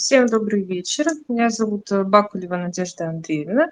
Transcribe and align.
Всем 0.00 0.28
добрый 0.28 0.62
вечер. 0.62 1.08
Меня 1.28 1.50
зовут 1.50 1.92
э, 1.92 2.04
Бакулева 2.04 2.56
Надежда 2.56 3.10
Андреевна. 3.10 3.70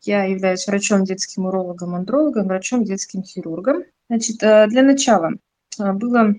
Я 0.00 0.24
являюсь 0.24 0.66
врачом 0.66 1.04
детским 1.04 1.44
урологом, 1.44 1.94
андрологом, 1.94 2.46
врачом 2.46 2.84
детским 2.84 3.22
хирургом. 3.22 3.84
Значит, 4.08 4.42
э, 4.42 4.66
для 4.68 4.82
начала 4.82 5.32
э, 5.78 5.92
было 5.92 6.34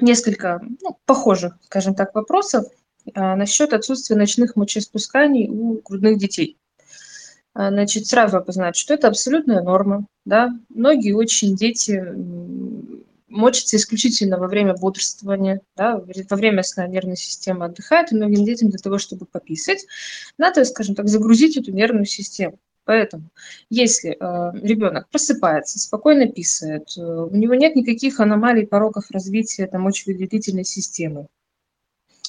несколько 0.00 0.60
ну, 0.80 0.96
похожих, 1.06 1.58
скажем 1.64 1.96
так, 1.96 2.14
вопросов 2.14 2.66
насчет 3.16 3.72
отсутствия 3.72 4.14
ночных 4.14 4.54
мочеиспусканий 4.54 5.48
у 5.48 5.80
грудных 5.82 6.16
детей. 6.16 6.56
Значит, 7.52 8.06
сразу 8.06 8.36
обозначу, 8.36 8.80
что 8.80 8.94
это 8.94 9.08
абсолютная 9.08 9.62
норма. 9.62 10.06
Да? 10.24 10.50
Многие 10.68 11.14
очень 11.14 11.56
дети 11.56 12.00
мочится 13.36 13.76
исключительно 13.76 14.38
во 14.38 14.48
время 14.48 14.74
бодрствования, 14.74 15.60
да, 15.76 15.98
во 15.98 16.36
время 16.36 16.62
сна 16.62 16.86
нервная 16.86 17.16
система 17.16 17.66
отдыхает, 17.66 18.10
и 18.10 18.16
многим 18.16 18.44
детям 18.44 18.70
для 18.70 18.78
того, 18.78 18.98
чтобы 18.98 19.26
пописать, 19.26 19.86
надо, 20.38 20.64
скажем 20.64 20.94
так, 20.94 21.08
загрузить 21.08 21.56
эту 21.56 21.72
нервную 21.72 22.06
систему. 22.06 22.58
Поэтому, 22.84 23.30
если 23.68 24.12
э, 24.12 24.16
ребенок 24.62 25.08
просыпается, 25.10 25.80
спокойно 25.80 26.28
писает, 26.28 26.96
э, 26.96 27.02
у 27.02 27.34
него 27.34 27.54
нет 27.54 27.74
никаких 27.74 28.20
аномалий, 28.20 28.64
пороков 28.64 29.10
развития 29.10 29.66
там, 29.66 29.82
мочевыделительной 29.82 30.64
системы, 30.64 31.26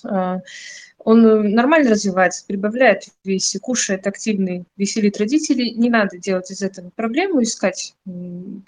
э, 0.04 0.40
он 1.08 1.26
э, 1.26 1.42
нормально 1.42 1.92
развивается, 1.92 2.46
прибавляет 2.46 3.06
в 3.24 3.60
кушает 3.62 4.06
активный, 4.08 4.66
веселит 4.76 5.18
родителей. 5.18 5.74
Не 5.74 5.90
надо 5.90 6.18
делать 6.18 6.52
из 6.52 6.62
этого 6.62 6.90
проблему, 6.90 7.42
искать 7.42 7.96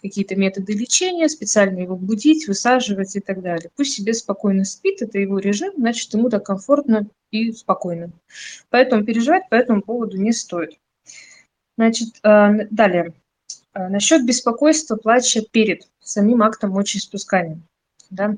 какие-то 0.02 0.38
методы 0.38 0.71
лечения, 0.71 1.27
специально 1.27 1.80
его 1.80 1.97
будить, 1.97 2.47
высаживать 2.47 3.17
и 3.17 3.20
так 3.20 3.41
далее. 3.41 3.70
Пусть 3.75 3.95
себе 3.95 4.13
спокойно 4.13 4.63
спит, 4.63 5.02
это 5.02 5.20
его 5.20 5.38
режим, 5.39 5.73
значит, 5.75 6.13
ему 6.13 6.30
так 6.30 6.45
комфортно 6.45 7.09
и 7.30 7.52
спокойно. 7.52 8.13
Поэтому 8.69 9.03
переживать 9.03 9.50
по 9.50 9.56
этому 9.56 9.81
поводу 9.81 10.16
не 10.16 10.31
стоит. 10.31 10.80
Значит, 11.78 12.19
э, 12.23 12.67
далее. 12.72 13.16
Э, 13.73 13.89
Насчет 13.89 14.25
беспокойства, 14.25 14.95
плача 14.95 15.41
перед 15.41 15.89
самим 16.00 16.41
актом 16.41 16.69
мочеиспускания. 16.69 17.59
Да? 18.09 18.38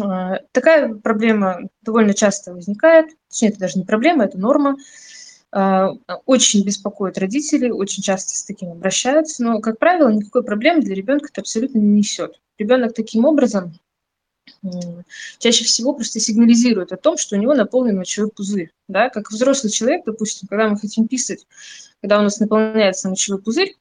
А, 0.00 0.40
такая 0.52 0.94
проблема 0.94 1.68
довольно 1.82 2.14
часто 2.14 2.52
возникает, 2.52 3.10
точнее, 3.28 3.48
это 3.50 3.58
даже 3.58 3.78
не 3.78 3.84
проблема, 3.84 4.24
это 4.24 4.38
норма. 4.38 4.76
А, 5.50 5.92
очень 6.26 6.64
беспокоит 6.64 7.18
родителей, 7.18 7.70
очень 7.70 8.02
часто 8.02 8.34
с 8.36 8.44
таким 8.44 8.70
обращаются, 8.70 9.42
но, 9.42 9.60
как 9.60 9.78
правило, 9.78 10.08
никакой 10.10 10.44
проблемы 10.44 10.82
для 10.82 10.94
ребенка 10.94 11.28
это 11.30 11.40
абсолютно 11.40 11.78
не 11.78 11.98
несет. 11.98 12.40
Ребенок 12.58 12.94
таким 12.94 13.24
образом 13.24 13.74
чаще 15.38 15.64
всего 15.64 15.92
просто 15.92 16.20
сигнализирует 16.20 16.92
о 16.92 16.96
том, 16.96 17.18
что 17.18 17.36
у 17.36 17.38
него 17.38 17.54
наполнен 17.54 17.96
мочевой 17.96 18.30
пузырь. 18.30 18.72
Да? 18.88 19.10
Как 19.10 19.30
взрослый 19.30 19.70
человек, 19.70 20.04
допустим, 20.06 20.48
когда 20.48 20.68
мы 20.68 20.78
хотим 20.78 21.06
писать, 21.06 21.46
когда 22.00 22.18
у 22.18 22.22
нас 22.22 22.40
наполняется 22.40 23.08
мочевой 23.08 23.40
пузырь, 23.40 23.74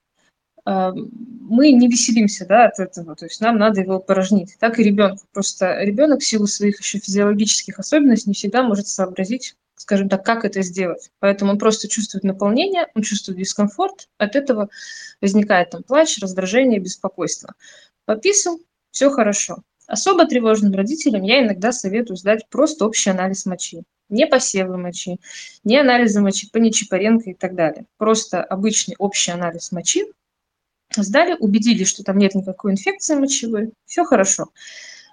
мы 0.68 1.72
не 1.72 1.88
веселимся 1.88 2.46
да, 2.46 2.66
от 2.66 2.80
этого, 2.80 3.16
то 3.16 3.26
есть 3.26 3.40
нам 3.40 3.58
надо 3.58 3.80
его 3.80 4.00
порожнить. 4.00 4.58
Так 4.60 4.80
и 4.80 4.84
ребенку. 4.84 5.24
Просто 5.32 5.82
ребенок 5.82 6.20
в 6.20 6.26
силу 6.26 6.46
своих 6.46 6.80
еще 6.80 7.00
физиологических 7.00 7.80
особенностей 7.80 8.32
не 8.32 8.34
всегда 8.34 8.64
может 8.64 8.88
сообразить, 8.88 9.56
скажем 9.76 10.10
так, 10.10 10.26
как 10.26 10.44
это 10.44 10.62
сделать. 10.62 11.10
Поэтому 11.20 11.52
он 11.52 11.58
просто 11.58 11.88
чувствует 11.88 12.26
наполнение, 12.26 12.88
он 12.96 13.02
чувствует 13.02 13.40
дискомфорт, 13.40 14.10
от 14.18 14.36
этого 14.36 14.68
возникает 15.22 15.70
там 15.70 15.84
плач, 15.84 16.18
раздражение, 16.20 16.80
беспокойство. 16.80 17.54
Пописал, 18.06 18.60
все 18.92 19.10
хорошо. 19.10 19.64
Особо 19.88 20.28
тревожным 20.28 20.74
родителям 20.74 21.24
я 21.24 21.46
иногда 21.46 21.72
советую 21.72 22.18
сдать 22.18 22.46
просто 22.50 22.86
общий 22.86 23.10
анализ 23.10 23.46
мочи. 23.46 23.84
Не 24.10 24.28
посевы 24.28 24.78
мочи, 24.78 25.18
не 25.64 25.78
анализы 25.78 26.20
мочи 26.20 26.50
по 26.52 26.58
Нечипаренко 26.58 27.30
и 27.30 27.34
так 27.34 27.56
далее. 27.56 27.86
Просто 27.98 28.44
обычный 28.44 28.96
общий 29.00 29.32
анализ 29.32 29.72
мочи, 29.72 30.06
сдали, 31.04 31.36
убедились, 31.40 31.88
что 31.88 32.04
там 32.04 32.18
нет 32.18 32.36
никакой 32.36 32.72
инфекции 32.72 33.16
мочевой, 33.16 33.72
все 33.86 34.04
хорошо. 34.06 34.50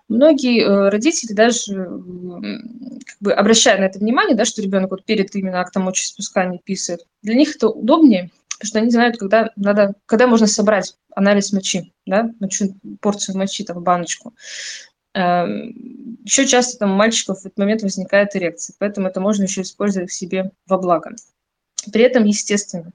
Многие 0.09 0.63
э, 0.63 0.89
родители 0.91 1.33
даже 1.33 1.75
как 1.75 3.17
бы 3.21 3.33
обращая 3.33 3.79
на 3.79 3.85
это 3.85 3.99
внимание, 3.99 4.37
да, 4.37 4.45
что 4.45 4.61
ребенок 4.61 4.91
вот 4.91 5.05
перед 5.05 5.35
именно 5.35 5.61
актом 5.61 5.85
мочеиспускания 5.85 6.61
писает, 6.63 7.07
для 7.23 7.35
них 7.35 7.57
это 7.57 7.69
удобнее, 7.69 8.31
потому 8.59 8.69
что 8.69 8.79
они 8.81 8.91
знают, 8.91 9.19
когда 9.19 9.51
надо, 9.57 9.95
когда 10.07 10.27
можно 10.27 10.47
собрать 10.47 10.97
анализ 11.15 11.53
мочи, 11.53 11.93
да, 12.07 12.31
мочу, 12.39 12.77
порцию 13.01 13.39
мочи 13.39 13.65
там 13.65 13.79
в 13.79 13.83
баночку. 13.83 14.35
Эм, 15.15 16.19
еще 16.25 16.47
часто 16.47 16.79
там 16.79 16.93
у 16.93 16.97
мальчиков 16.97 17.39
в 17.39 17.47
этот 17.47 17.57
момент 17.57 17.83
возникает 17.83 18.35
эрекция, 18.35 18.75
поэтому 18.79 19.09
это 19.09 19.21
можно 19.21 19.45
еще 19.45 19.63
использовать 19.63 20.11
в 20.11 20.15
себе 20.15 20.51
во 20.67 20.77
благо. 20.79 21.13
При 21.93 22.03
этом, 22.03 22.25
естественно, 22.25 22.91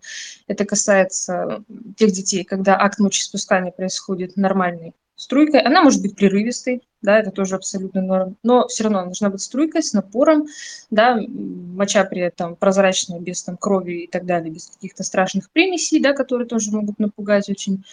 это 0.48 0.66
касается 0.66 1.64
тех 1.98 2.12
детей, 2.12 2.44
когда 2.44 2.80
акт 2.80 3.00
мочеиспускания 3.00 3.72
происходит 3.72 4.38
нормальной 4.38 4.94
струйкой. 5.20 5.62
Она 5.62 5.84
может 5.84 6.02
быть 6.02 6.16
прерывистой, 6.16 6.82
да, 7.02 7.20
это 7.20 7.32
тоже 7.32 7.56
абсолютно 7.56 8.02
норм, 8.02 8.38
но 8.42 8.68
все 8.68 8.84
равно 8.84 9.04
должна 9.04 9.30
быть 9.30 9.42
струйкой 9.42 9.84
с 9.84 9.94
напором, 9.94 10.48
да, 10.90 11.20
моча 11.28 12.04
при 12.06 12.22
этом 12.22 12.56
прозрачная, 12.56 13.20
без 13.20 13.44
там 13.44 13.58
крови 13.58 14.04
и 14.04 14.08
так 14.08 14.26
далее, 14.26 14.52
без 14.52 14.68
каких-то 14.68 15.04
страшных 15.04 15.52
примесей, 15.52 16.00
да, 16.00 16.14
которые 16.14 16.48
тоже 16.48 16.72
могут 16.72 17.00
напугать 17.00 17.50
очень. 17.50 17.84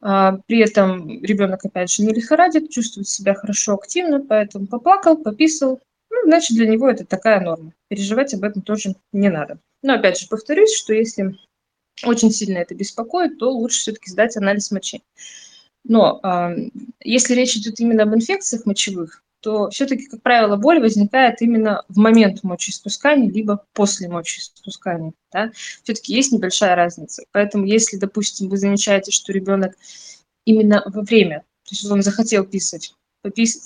А, 0.00 0.38
при 0.46 0.60
этом 0.60 1.22
ребенок, 1.22 1.64
опять 1.64 1.90
же, 1.92 2.02
не 2.02 2.14
лихорадит, 2.14 2.70
чувствует 2.70 3.08
себя 3.08 3.34
хорошо, 3.34 3.74
активно, 3.74 4.24
поэтому 4.24 4.66
поплакал, 4.66 5.16
пописал, 5.16 5.80
ну, 6.10 6.16
значит, 6.24 6.56
для 6.56 6.68
него 6.68 6.88
это 6.88 7.04
такая 7.04 7.40
норма. 7.40 7.72
Переживать 7.88 8.32
об 8.34 8.44
этом 8.44 8.62
тоже 8.62 8.94
не 9.12 9.28
надо. 9.28 9.58
Но 9.82 9.94
опять 9.94 10.18
же 10.18 10.28
повторюсь, 10.28 10.74
что 10.74 10.92
если 10.92 11.36
очень 12.04 12.30
сильно 12.30 12.58
это 12.58 12.74
беспокоит, 12.74 13.38
то 13.38 13.50
лучше 13.50 13.80
все-таки 13.80 14.10
сдать 14.10 14.36
анализ 14.36 14.70
мочи. 14.70 15.02
Но 15.84 16.20
э, 16.22 16.68
если 17.00 17.34
речь 17.34 17.56
идет 17.56 17.80
именно 17.80 18.02
об 18.02 18.14
инфекциях 18.14 18.66
мочевых, 18.66 19.22
то 19.40 19.70
все-таки, 19.70 20.06
как 20.06 20.22
правило, 20.22 20.56
боль 20.56 20.80
возникает 20.80 21.40
именно 21.40 21.84
в 21.88 21.96
момент 21.96 22.42
мочеиспускания, 22.42 23.30
либо 23.30 23.64
после 23.72 24.08
мочеиспускания. 24.08 25.12
Да? 25.32 25.50
Все-таки 25.82 26.14
есть 26.14 26.32
небольшая 26.32 26.74
разница. 26.76 27.24
Поэтому, 27.32 27.64
если, 27.64 27.96
допустим, 27.96 28.48
вы 28.48 28.58
замечаете, 28.58 29.10
что 29.12 29.32
ребенок 29.32 29.76
именно 30.44 30.82
во 30.86 31.02
время, 31.02 31.40
то 31.64 31.70
есть 31.70 31.84
он 31.90 32.02
захотел 32.02 32.44
писать, 32.44 32.94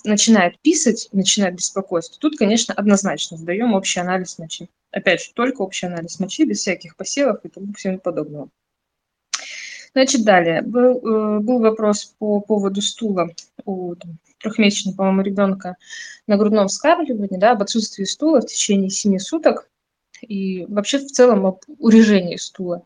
начинает 0.05 0.59
писать, 0.61 1.09
начинает 1.13 1.57
беспокойство, 1.57 2.19
тут, 2.21 2.37
конечно, 2.37 2.75
однозначно 2.75 3.37
сдаем 3.37 3.75
общий 3.75 4.01
анализ 4.01 4.39
мочи. 4.39 4.69
Опять 4.95 5.25
же, 5.25 5.33
только 5.35 5.63
общий 5.63 5.87
анализ 5.87 6.21
мочи, 6.21 6.45
без 6.45 6.61
всяких 6.61 6.95
посевов 6.95 7.41
и 7.43 7.49
тому 7.49 7.73
всему 7.73 7.99
подобного. 7.99 8.49
Значит, 9.93 10.25
далее. 10.25 10.63
Был, 10.63 10.99
э, 10.99 11.39
был 11.41 11.59
вопрос 11.59 12.15
по 12.17 12.41
поводу 12.41 12.81
стула 12.81 13.29
у 13.65 13.97
трехмесячного, 14.39 14.95
по-моему, 14.95 15.23
ребенка 15.23 15.77
на 16.29 16.37
грудном 16.37 16.69
вскармливании, 16.69 17.39
да, 17.39 17.53
об 17.53 17.63
отсутствии 17.63 18.05
стула 18.05 18.41
в 18.41 18.47
течение 18.47 18.89
7 18.89 19.19
суток 19.19 19.69
и 20.21 20.65
вообще 20.67 20.99
в 20.99 21.11
целом 21.11 21.45
об 21.45 21.63
урежении 21.79 22.37
стула. 22.37 22.77
На 22.77 22.85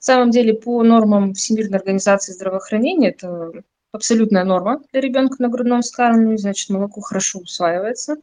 самом 0.00 0.30
деле, 0.30 0.54
по 0.54 0.82
нормам 0.82 1.34
Всемирной 1.34 1.78
организации 1.78 2.32
здравоохранения, 2.32 3.10
это 3.10 3.52
абсолютная 3.92 4.44
норма 4.44 4.82
для 4.90 5.02
ребенка 5.02 5.36
на 5.38 5.50
грудном 5.50 5.82
вскармливании, 5.82 6.36
значит, 6.36 6.70
молоко 6.70 7.02
хорошо 7.02 7.40
усваивается. 7.40 8.16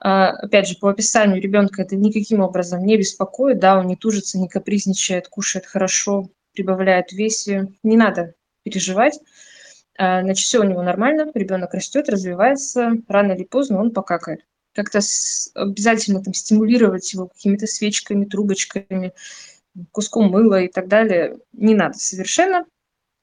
А, 0.00 0.30
опять 0.30 0.68
же, 0.68 0.76
по 0.76 0.90
описанию 0.90 1.42
ребенка 1.42 1.82
это 1.82 1.96
никаким 1.96 2.40
образом 2.40 2.84
не 2.84 2.96
беспокоит, 2.96 3.58
да, 3.58 3.78
он 3.78 3.86
не 3.86 3.96
тужится, 3.96 4.38
не 4.38 4.48
капризничает, 4.48 5.28
кушает 5.28 5.66
хорошо, 5.66 6.30
прибавляет 6.52 7.10
в 7.10 7.12
весе. 7.14 7.68
Не 7.82 7.96
надо 7.96 8.34
переживать. 8.62 9.18
А, 9.98 10.22
значит, 10.22 10.44
все 10.44 10.60
у 10.60 10.64
него 10.64 10.82
нормально, 10.82 11.30
ребенок 11.34 11.74
растет, 11.74 12.08
развивается, 12.08 12.92
рано 13.08 13.32
или 13.32 13.44
поздно 13.44 13.80
он 13.80 13.90
покакает. 13.92 14.44
Как-то 14.72 15.00
обязательно 15.54 16.22
там 16.22 16.34
стимулировать 16.34 17.12
его 17.12 17.26
какими-то 17.26 17.66
свечками, 17.66 18.24
трубочками, 18.24 19.12
куском 19.90 20.30
мыла 20.30 20.62
и 20.62 20.68
так 20.68 20.86
далее 20.86 21.38
не 21.52 21.74
надо 21.74 21.98
совершенно. 21.98 22.64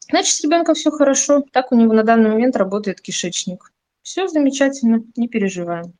Значит, 0.09 0.35
с 0.35 0.43
ребенком 0.43 0.75
все 0.75 0.91
хорошо. 0.91 1.43
Так 1.51 1.71
у 1.71 1.75
него 1.75 1.93
на 1.93 2.03
данный 2.03 2.31
момент 2.31 2.57
работает 2.57 3.01
кишечник. 3.01 3.71
Все 4.01 4.27
замечательно, 4.27 5.03
не 5.15 5.27
переживаем. 5.27 5.93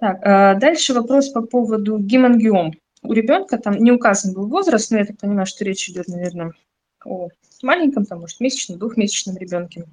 Так, 0.00 0.18
а 0.22 0.54
дальше 0.54 0.94
вопрос 0.94 1.28
по 1.28 1.42
поводу 1.42 1.98
гемангиом. 1.98 2.72
У 3.02 3.12
ребенка 3.12 3.58
там 3.58 3.76
не 3.76 3.92
указан 3.92 4.32
был 4.32 4.48
возраст, 4.48 4.90
но 4.90 4.98
я 4.98 5.04
так 5.04 5.18
понимаю, 5.18 5.46
что 5.46 5.64
речь 5.64 5.88
идет, 5.88 6.08
наверное, 6.08 6.54
о 7.04 7.28
маленьком, 7.62 8.06
там, 8.06 8.20
может, 8.20 8.40
месячном, 8.40 8.78
двухмесячном 8.78 9.36
ребенке. 9.36 9.84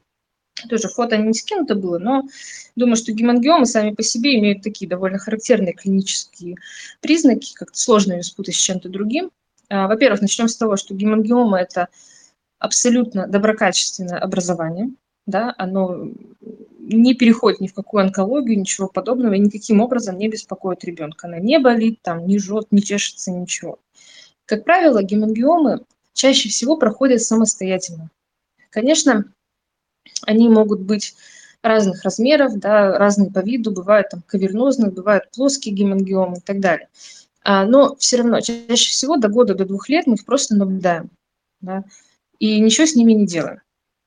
Тоже 0.69 0.88
фото 0.88 1.18
не 1.18 1.33
скинуто 1.33 1.75
было, 1.75 2.00
но 2.00 2.24
думаю, 2.75 2.95
что 2.95 3.12
гемангиомы 3.12 3.65
сами 3.65 3.94
по 3.94 4.01
себе 4.01 4.39
имеют 4.39 4.63
такие 4.63 4.89
довольно 4.89 5.19
характерные 5.19 5.74
клинические 5.74 6.56
признаки, 7.01 7.54
как-то 7.54 7.77
сложно 7.77 8.13
ее 8.13 8.24
спутать 8.24 8.56
с 8.56 8.59
чем-то 8.59 8.89
другим. 8.89 9.30
А, 9.69 9.88
во-первых, 9.88 10.21
начнем 10.21 10.48
с 10.48 10.57
того, 10.57 10.77
что 10.77 10.95
гемангиома– 10.95 11.59
это 11.62 11.89
абсолютно 12.59 13.27
доброкачественное 13.27 14.19
образование, 14.19 14.89
да, 15.25 15.54
оно 15.57 16.09
не 16.88 17.13
переходит 17.13 17.60
ни 17.60 17.68
в 17.68 17.74
какую 17.74 18.04
онкологию, 18.04 18.60
ничего 18.60 18.88
подобного, 18.88 19.34
и 19.34 19.39
никаким 19.39 19.81
образом 19.81 20.18
не 20.18 20.30
беспокоит 20.30 20.84
ребенка. 20.84 21.28
Она 21.28 21.39
не 21.39 21.60
болит, 21.60 22.00
там, 22.01 22.25
не 22.25 22.39
жжет, 22.39 22.68
не 22.72 22.81
чешется, 22.81 23.31
ничего. 23.31 23.80
Как 24.45 24.63
правило, 24.63 25.04
гемангиомы 25.04 25.81
чаще 26.13 26.50
всего 26.50 26.78
проходят 26.78 27.22
самостоятельно. 27.22 28.10
Конечно, 28.69 29.25
они 30.25 30.50
могут 30.50 30.81
быть 30.81 31.16
разных 31.62 32.04
размеров, 32.04 32.57
да, 32.57 32.98
разные 32.98 33.31
по 33.31 33.40
виду, 33.40 33.72
бывают 33.72 34.10
там 34.10 34.22
кавернозные, 34.25 34.92
бывают 34.92 35.30
плоские 35.36 35.75
гемангиомы 35.75 36.38
и 36.38 36.42
так 36.42 36.60
далее. 36.60 36.88
А, 37.44 37.66
но 37.66 37.95
все 37.95 38.18
равно 38.18 38.40
чаще 38.42 38.92
всего 38.92 39.18
до 39.18 39.28
года, 39.28 39.56
до 39.56 39.66
двух 39.66 39.90
лет 39.90 40.07
мы 40.07 40.16
их 40.16 40.25
просто 40.25 40.56
наблюдаем, 40.56 41.10
да, 41.62 41.83
и 42.40 42.60
ничего 42.60 42.86
с 42.86 42.95
ними 42.95 43.13
не 43.13 43.25
делаем. 43.25 43.62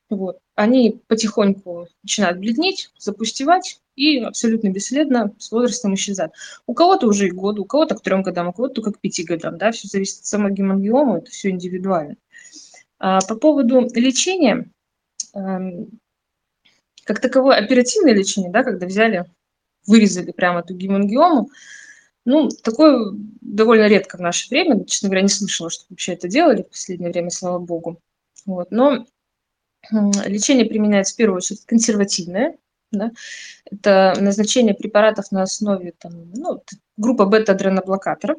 Вот. 0.09 0.39
Они 0.61 1.01
потихоньку 1.07 1.89
начинают 2.03 2.39
бледнеть, 2.39 2.91
запустевать 2.99 3.81
и 3.97 4.19
абсолютно 4.19 4.69
бесследно 4.69 5.35
с 5.39 5.51
возрастом 5.51 5.95
исчезают. 5.95 6.35
У 6.67 6.75
кого-то 6.75 7.07
уже 7.07 7.29
и 7.29 7.31
года, 7.31 7.63
у 7.63 7.65
кого-то 7.65 7.95
к 7.95 8.03
трем 8.03 8.23
годам, 8.23 8.49
у 8.49 8.53
кого-то 8.53 8.75
только 8.75 8.93
к 8.93 9.01
пяти 9.01 9.25
годам. 9.25 9.57
Да? 9.57 9.73
Все 9.73 9.89
зависит 9.89 10.19
от 10.19 10.27
самой 10.27 10.53
гемангиомы, 10.53 11.21
это 11.21 11.31
все 11.31 11.49
индивидуально. 11.49 12.17
А 12.99 13.21
по 13.23 13.37
поводу 13.37 13.89
лечения, 13.95 14.67
эм, 15.33 15.99
как 17.05 17.21
таковое 17.21 17.57
оперативное 17.57 18.13
лечение, 18.13 18.51
да, 18.51 18.63
когда 18.63 18.85
взяли, 18.85 19.25
вырезали 19.87 20.31
прямо 20.31 20.61
эту 20.61 20.75
гемангиому, 20.75 21.49
ну, 22.27 22.51
такое 22.51 23.15
довольно 23.41 23.87
редко 23.87 24.19
в 24.19 24.21
наше 24.21 24.51
время, 24.51 24.85
честно 24.85 25.09
говоря, 25.09 25.23
не 25.23 25.31
слышала, 25.31 25.71
что 25.71 25.87
вообще 25.89 26.13
это 26.13 26.29
делали 26.29 26.65
в 26.65 26.69
последнее 26.69 27.11
время, 27.11 27.31
слава 27.31 27.59
богу. 27.59 27.99
Вот. 28.45 28.71
Но 28.71 29.07
лечение 29.91 30.67
применяется 30.67 31.15
в 31.15 31.17
первую 31.17 31.39
очередь 31.39 31.65
консервативное, 31.67 32.57
да? 32.93 33.13
это 33.71 34.15
назначение 34.21 34.75
препаратов 34.75 35.31
на 35.33 35.43
основе 35.43 35.93
там, 35.99 36.31
ну, 36.33 36.63
группа 36.97 37.27
бета-адреноблокаторов. 37.27 38.39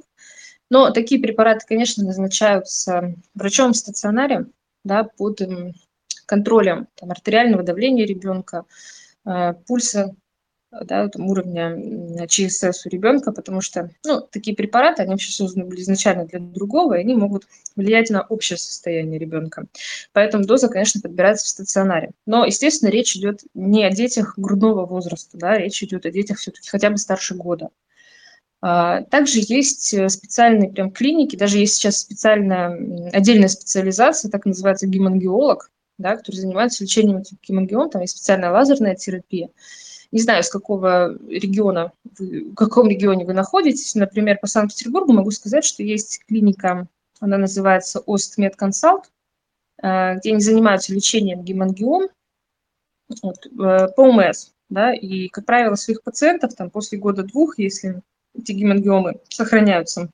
Но 0.69 0.91
такие 0.91 1.21
препараты, 1.21 1.65
конечно, 1.67 2.03
назначаются 2.03 3.13
врачом 3.33 3.73
в 3.73 3.77
стационаре 3.77 4.45
да, 4.83 5.03
под 5.03 5.41
контролем 6.25 6.87
там, 6.95 7.11
артериального 7.11 7.63
давления 7.63 8.05
ребенка, 8.05 8.63
э, 9.25 9.53
пульса, 9.67 10.15
да, 10.71 11.09
там, 11.09 11.27
уровня 11.27 11.77
ЧСС 12.27 12.85
у 12.85 12.89
ребенка, 12.89 13.31
потому 13.31 13.61
что 13.61 13.89
ну, 14.05 14.21
такие 14.21 14.55
препараты, 14.55 15.01
они 15.01 15.11
вообще 15.11 15.31
созданы 15.31 15.65
были 15.65 15.81
изначально 15.81 16.25
для 16.25 16.39
другого, 16.39 16.93
и 16.93 17.01
они 17.01 17.13
могут 17.13 17.47
влиять 17.75 18.09
на 18.09 18.21
общее 18.21 18.57
состояние 18.57 19.19
ребенка. 19.19 19.65
Поэтому 20.13 20.45
доза, 20.45 20.69
конечно, 20.69 21.01
подбирается 21.01 21.45
в 21.45 21.49
стационаре. 21.49 22.11
Но, 22.25 22.45
естественно, 22.45 22.89
речь 22.89 23.15
идет 23.15 23.41
не 23.53 23.83
о 23.83 23.91
детях 23.91 24.33
грудного 24.37 24.85
возраста, 24.85 25.37
да, 25.37 25.57
речь 25.57 25.83
идет 25.83 26.05
о 26.05 26.11
детях 26.11 26.37
все-таки 26.37 26.69
хотя 26.69 26.89
бы 26.89 26.97
старше 26.97 27.35
года. 27.35 27.69
А, 28.61 29.01
также 29.05 29.39
есть 29.41 29.93
э, 29.93 30.07
специальные 30.07 30.71
прям 30.71 30.91
клиники, 30.91 31.35
даже 31.35 31.57
есть 31.57 31.75
сейчас 31.75 31.97
специальная, 31.97 33.09
отдельная 33.11 33.47
специализация, 33.47 34.29
так 34.29 34.45
называется 34.45 34.87
гемангиолог, 34.87 35.71
да, 35.97 36.15
который 36.15 36.35
занимается 36.35 36.83
лечением 36.83 37.23
гемангиом, 37.41 37.89
там 37.89 38.01
есть 38.01 38.15
специальная 38.15 38.51
лазерная 38.51 38.95
терапия. 38.95 39.49
Не 40.11 40.21
знаю, 40.21 40.43
с 40.43 40.49
какого 40.49 41.17
региона, 41.29 41.93
вы, 42.17 42.51
в 42.51 42.55
каком 42.55 42.89
регионе 42.89 43.25
вы 43.25 43.33
находитесь. 43.33 43.95
Например, 43.95 44.37
по 44.41 44.47
Санкт-Петербургу 44.47 45.13
могу 45.13 45.31
сказать, 45.31 45.63
что 45.63 45.83
есть 45.83 46.25
клиника, 46.27 46.87
она 47.19 47.37
называется 47.37 48.03
Остмедконсалт, 48.05 49.09
э, 49.81 50.15
где 50.17 50.31
они 50.31 50.41
занимаются 50.41 50.93
лечением 50.93 51.43
гемангиом 51.43 52.09
вот, 53.21 53.45
э, 53.45 53.87
по 53.95 54.01
ОМС. 54.01 54.51
Да, 54.69 54.93
и, 54.93 55.27
как 55.27 55.45
правило, 55.45 55.75
своих 55.75 56.01
пациентов 56.01 56.55
там, 56.55 56.69
после 56.69 56.97
года-двух, 56.97 57.59
если 57.59 58.01
эти 58.33 58.53
гемангиомы 58.53 59.19
сохраняются, 59.27 60.09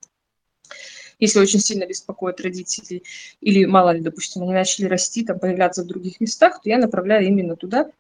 если 1.20 1.40
очень 1.40 1.60
сильно 1.60 1.86
беспокоят 1.86 2.42
родителей, 2.42 3.04
или, 3.40 3.66
мало 3.66 3.92
ли, 3.92 4.02
допустим, 4.02 4.42
они 4.44 4.54
начали 4.54 4.86
расти, 4.86 5.24
там, 5.24 5.38
появляться 5.38 5.84
в 5.84 5.88
других 5.88 6.20
местах, 6.20 6.62
то 6.62 6.70
я 6.70 6.80
направляю 6.80 7.28
именно 7.28 7.56
туда, 7.56 7.92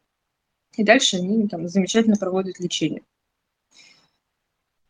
и 0.77 0.83
дальше 0.83 1.18
они 1.18 1.47
там 1.47 1.68
замечательно 1.68 2.15
проводят 2.15 2.59
лечение. 2.59 3.01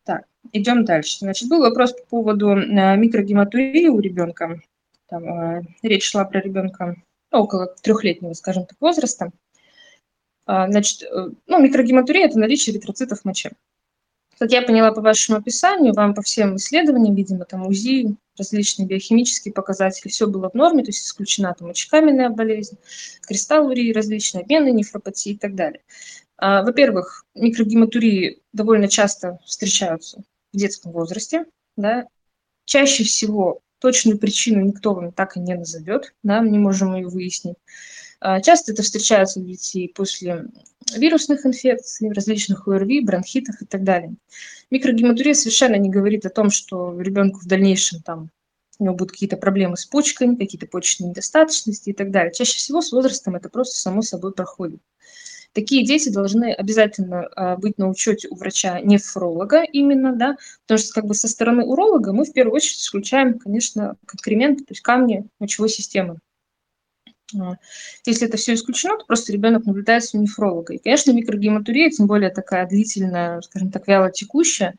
Так, 0.04 0.26
идем 0.52 0.86
дальше. 0.86 1.20
Значит, 1.20 1.50
был 1.50 1.62
вопрос 1.62 1.94
по 1.94 2.06
поводу 2.06 2.52
э, 2.52 2.98
микрогематурии 2.98 3.88
у 3.88 4.00
ребенка. 4.00 4.62
Там, 5.08 5.24
э, 5.24 5.64
речь 5.82 6.10
шла 6.10 6.26
про 6.26 6.42
ребенка 6.42 6.96
ну, 7.32 7.40
около 7.40 7.68
трехлетнего, 7.82 8.34
скажем 8.34 8.66
так, 8.66 8.78
возраста. 8.80 9.32
А, 10.46 10.70
значит, 10.70 11.04
э, 11.04 11.30
ну, 11.46 11.62
микрогематурия– 11.62 12.26
это 12.28 12.40
наличие 12.40 12.76
эритроцитов 12.76 13.22
в 13.22 13.26
моче. 13.26 13.52
Как 14.40 14.52
я 14.52 14.62
поняла 14.62 14.92
по 14.92 15.02
вашему 15.02 15.40
описанию, 15.40 15.94
вам 15.94 16.14
по 16.14 16.22
всем 16.22 16.58
исследованиям, 16.58 17.16
видимо, 17.16 17.46
там 17.46 17.66
УЗИ, 17.66 18.16
различные 18.38 18.88
биохимические 18.88 19.54
показатели, 19.54 20.10
все 20.12 20.28
было 20.28 20.50
в 20.50 20.54
норме, 20.54 20.84
то 20.84 20.90
есть 20.90 21.06
исключена 21.06 21.56
там 21.58 21.70
мочекаменная 21.70 22.30
болезнь, 22.30 22.78
кристаллурии 23.28 23.92
различные, 23.92 24.44
обменные 24.44 24.74
нефропатии 24.74 25.32
и 25.32 25.38
так 25.38 25.56
далее. 25.56 25.82
А, 26.38 26.62
во-первых, 26.62 27.26
микрогематурии 27.34 28.42
довольно 28.54 28.88
часто 28.88 29.40
встречаются 29.46 30.22
в 30.54 30.58
детском 30.58 30.92
возрасте, 30.92 31.46
да. 31.76 32.08
Чаще 32.66 33.04
всего 33.06 33.62
точную 33.80 34.20
причину 34.20 34.62
никто 34.62 34.94
вам 34.94 35.12
так 35.12 35.38
и 35.38 35.40
не 35.40 35.56
назовет, 35.56 36.14
да, 36.22 36.42
мы 36.42 36.50
не 36.50 36.60
можем 36.60 36.96
ее 36.96 37.08
выяснить. 37.08 37.56
А, 38.20 38.40
часто 38.42 38.72
это 38.72 38.84
встречается 38.84 39.40
у 39.40 39.44
детей 39.44 39.92
после 39.96 40.46
вирусных 40.96 41.46
инфекций, 41.46 42.12
различных 42.12 42.68
ОРВИ, 42.68 43.02
бронхитов 43.02 43.62
и 43.62 43.66
так 43.66 43.84
далее. 43.84 44.16
Микрогематурия 44.72 45.34
совершенно 45.34 45.76
не 45.76 45.90
говорит 45.90 46.26
о 46.26 46.30
том, 46.30 46.50
что 46.50 47.00
ребенку 47.00 47.40
в 47.40 47.48
дальнейшем 47.48 48.02
там 48.02 48.30
у 48.80 48.84
него 48.84 48.96
будут 48.96 49.14
какие-то 49.14 49.38
проблемы 49.38 49.78
с 49.78 49.86
почками, 49.86 50.36
какие-то 50.36 50.68
почечные 50.68 51.10
недостаточности 51.10 51.90
и 51.90 51.94
так 51.94 52.12
далее. 52.12 52.34
Чаще 52.34 52.58
всего 52.58 52.82
с 52.82 52.92
возрастом 52.92 53.36
это 53.36 53.50
просто 53.50 53.78
само 53.78 54.02
собой 54.02 54.34
проходит. 54.34 54.82
Такие 55.54 55.84
дети 55.84 56.10
должны 56.10 56.54
обязательно 56.54 57.28
а, 57.36 57.58
быть 57.58 57.80
на 57.80 57.90
учете 57.90 58.28
у 58.30 58.36
врача-нефролога 58.36 59.64
именно, 59.64 60.16
да, 60.16 60.38
потому 60.64 60.78
что 60.78 60.94
как 60.94 61.06
бы 61.06 61.16
со 61.16 61.28
стороны 61.28 61.66
уролога 61.66 62.14
мы 62.14 62.26
в 62.26 62.34
первую 62.34 62.56
очередь 62.56 62.80
исключаем, 62.80 63.40
конечно, 63.40 63.96
конкременты, 64.06 64.66
то 64.66 64.74
есть 64.74 64.82
камни 64.82 65.26
мочевой 65.40 65.70
системы. 65.70 66.20
Если 68.06 68.28
это 68.28 68.38
все 68.38 68.54
исключено, 68.54 68.98
то 68.98 69.06
просто 69.06 69.34
ребенок 69.34 69.66
наблюдается 69.66 70.18
у 70.18 70.22
нефролога. 70.22 70.74
И, 70.74 70.78
конечно, 70.78 71.12
микрогематурия, 71.12 71.90
тем 71.90 72.08
более 72.08 72.30
такая 72.30 72.68
длительная, 72.68 73.42
скажем 73.42 73.72
так, 73.72 73.88
вяло 73.88 74.12
текущая, 74.12 74.76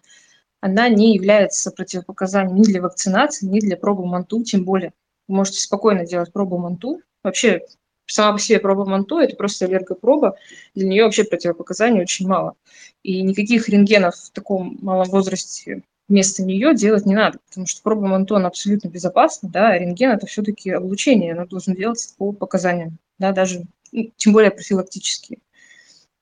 она 0.60 0.88
не 0.88 1.14
является 1.14 1.70
противопоказанием 1.70 2.56
ни 2.56 2.64
для 2.64 2.82
вакцинации, 2.82 3.46
ни 3.46 3.60
для 3.60 3.76
пробы 3.76 4.06
МАНТУ, 4.06 4.42
тем 4.44 4.64
более. 4.64 4.92
Вы 5.28 5.36
можете 5.36 5.60
спокойно 5.60 6.06
делать 6.06 6.32
пробу 6.32 6.58
МАНТУ. 6.58 7.02
Вообще, 7.22 7.60
сама 8.06 8.32
по 8.32 8.38
себе 8.38 8.58
проба 8.58 8.84
МАНТУ– 8.86 9.18
это 9.20 9.36
просто 9.36 9.66
аллергопроба. 9.66 10.36
Для 10.74 10.88
нее 10.88 11.04
вообще 11.04 11.24
противопоказаний 11.24 12.00
очень 12.00 12.26
мало. 12.26 12.54
И 13.02 13.22
никаких 13.22 13.68
рентгенов 13.68 14.16
в 14.16 14.30
таком 14.30 14.78
малом 14.80 15.08
возрасте 15.10 15.82
вместо 16.08 16.42
нее 16.42 16.74
делать 16.74 17.06
не 17.06 17.14
надо, 17.14 17.38
потому 17.46 17.66
что 17.66 17.82
проба 17.82 18.06
Монтон 18.06 18.46
абсолютно 18.46 18.88
безопасна, 18.88 19.48
да, 19.48 19.68
а 19.68 19.78
рентген– 19.78 20.10
это 20.12 20.26
все-таки 20.26 20.70
облучение, 20.70 21.32
оно 21.32 21.46
должно 21.46 21.74
делаться 21.74 22.14
по 22.16 22.32
показаниям, 22.32 22.98
да, 23.18 23.32
даже, 23.32 23.64
ну, 23.92 24.10
тем 24.16 24.32
более 24.32 24.50
профилактические. 24.50 25.38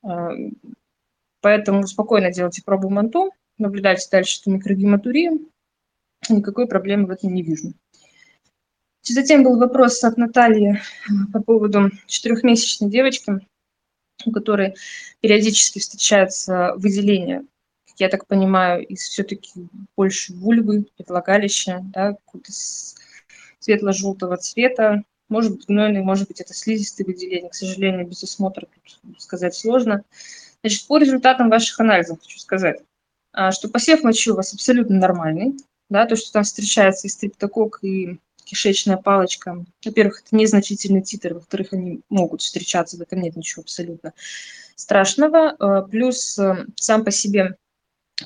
А, 0.03 0.31
поэтому 1.41 1.87
спокойно 1.87 2.31
делайте 2.31 2.63
пробу 2.63 2.89
Монтон, 2.89 3.31
наблюдайте 3.57 4.07
дальше 4.11 4.41
эту 4.41 4.51
микрогематурию, 4.51 5.49
никакой 6.29 6.67
проблемы 6.67 7.07
в 7.07 7.11
этом 7.11 7.33
не 7.33 7.41
вижу. 7.41 7.73
Затем 9.03 9.43
был 9.43 9.57
вопрос 9.57 10.03
от 10.03 10.17
Натальи 10.17 10.81
по 11.31 11.41
поводу 11.41 11.91
четырехмесячной 12.07 12.89
девочки, 12.89 13.39
у 14.25 14.31
которой 14.33 14.75
периодически 15.21 15.79
встречаются 15.79 16.73
выделения 16.75 17.45
я 17.97 18.09
так 18.09 18.27
понимаю, 18.27 18.85
из 18.85 19.01
все-таки 19.01 19.51
больше 19.95 20.33
вульвы, 20.33 20.85
предлагалища, 20.97 21.81
да, 21.93 22.13
какого-то 22.13 22.51
светло-желтого 23.59 24.37
цвета. 24.37 25.03
Может 25.29 25.53
быть, 25.53 25.67
гнойный, 25.67 26.01
может 26.01 26.27
быть, 26.27 26.39
это 26.39 26.53
слизистые 26.53 27.05
выделения. 27.05 27.49
К 27.49 27.55
сожалению, 27.55 28.07
без 28.07 28.23
осмотра 28.23 28.67
тут 28.67 29.21
сказать 29.21 29.55
сложно. 29.55 30.03
Значит, 30.61 30.87
по 30.87 30.97
результатам 30.97 31.49
ваших 31.49 31.79
анализов 31.79 32.21
хочу 32.21 32.39
сказать, 32.39 32.81
а, 33.33 33.51
что 33.51 33.69
посев 33.69 34.03
мочи 34.03 34.31
у 34.31 34.35
вас 34.35 34.53
абсолютно 34.53 34.95
нормальный. 34.95 35.57
Да, 35.89 36.05
то, 36.05 36.15
что 36.15 36.31
там 36.31 36.43
встречается 36.43 37.07
и 37.07 37.09
стриптокок, 37.09 37.79
и 37.83 38.19
кишечная 38.43 38.97
палочка. 38.97 39.65
Во-первых, 39.83 40.23
это 40.25 40.35
незначительный 40.35 41.01
титр, 41.01 41.33
во-вторых, 41.35 41.73
они 41.73 42.01
могут 42.09 42.41
встречаться, 42.41 42.97
в 42.97 43.01
этом 43.01 43.21
нет 43.21 43.35
ничего 43.35 43.61
абсолютно 43.61 44.13
страшного. 44.75 45.55
А, 45.59 45.81
плюс 45.83 46.39
э, 46.39 46.65
сам 46.75 47.03
по 47.03 47.11
себе 47.11 47.57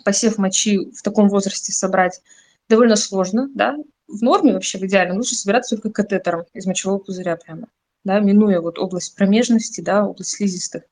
посев 0.04 0.38
мочи 0.38 0.92
в 0.92 1.02
таком 1.02 1.30
возрасте 1.30 1.72
собрать 1.72 2.22
довольно 2.70 2.96
сложно, 2.96 3.50
да, 3.54 3.78
в 4.08 4.22
норме 4.22 4.54
вообще, 4.54 4.78
в 4.78 4.84
идеале, 4.84 5.14
лучше 5.14 5.36
собирать 5.36 5.70
только 5.70 5.90
катетером 5.90 6.46
из 6.54 6.66
мочевого 6.66 7.00
пузыря 7.00 7.38
прямо, 7.38 7.68
да, 8.04 8.20
минуя 8.20 8.62
вот 8.62 8.80
область 8.80 9.16
промежности, 9.16 9.82
да, 9.82 10.06
область 10.06 10.32
слизистых. 10.32 10.84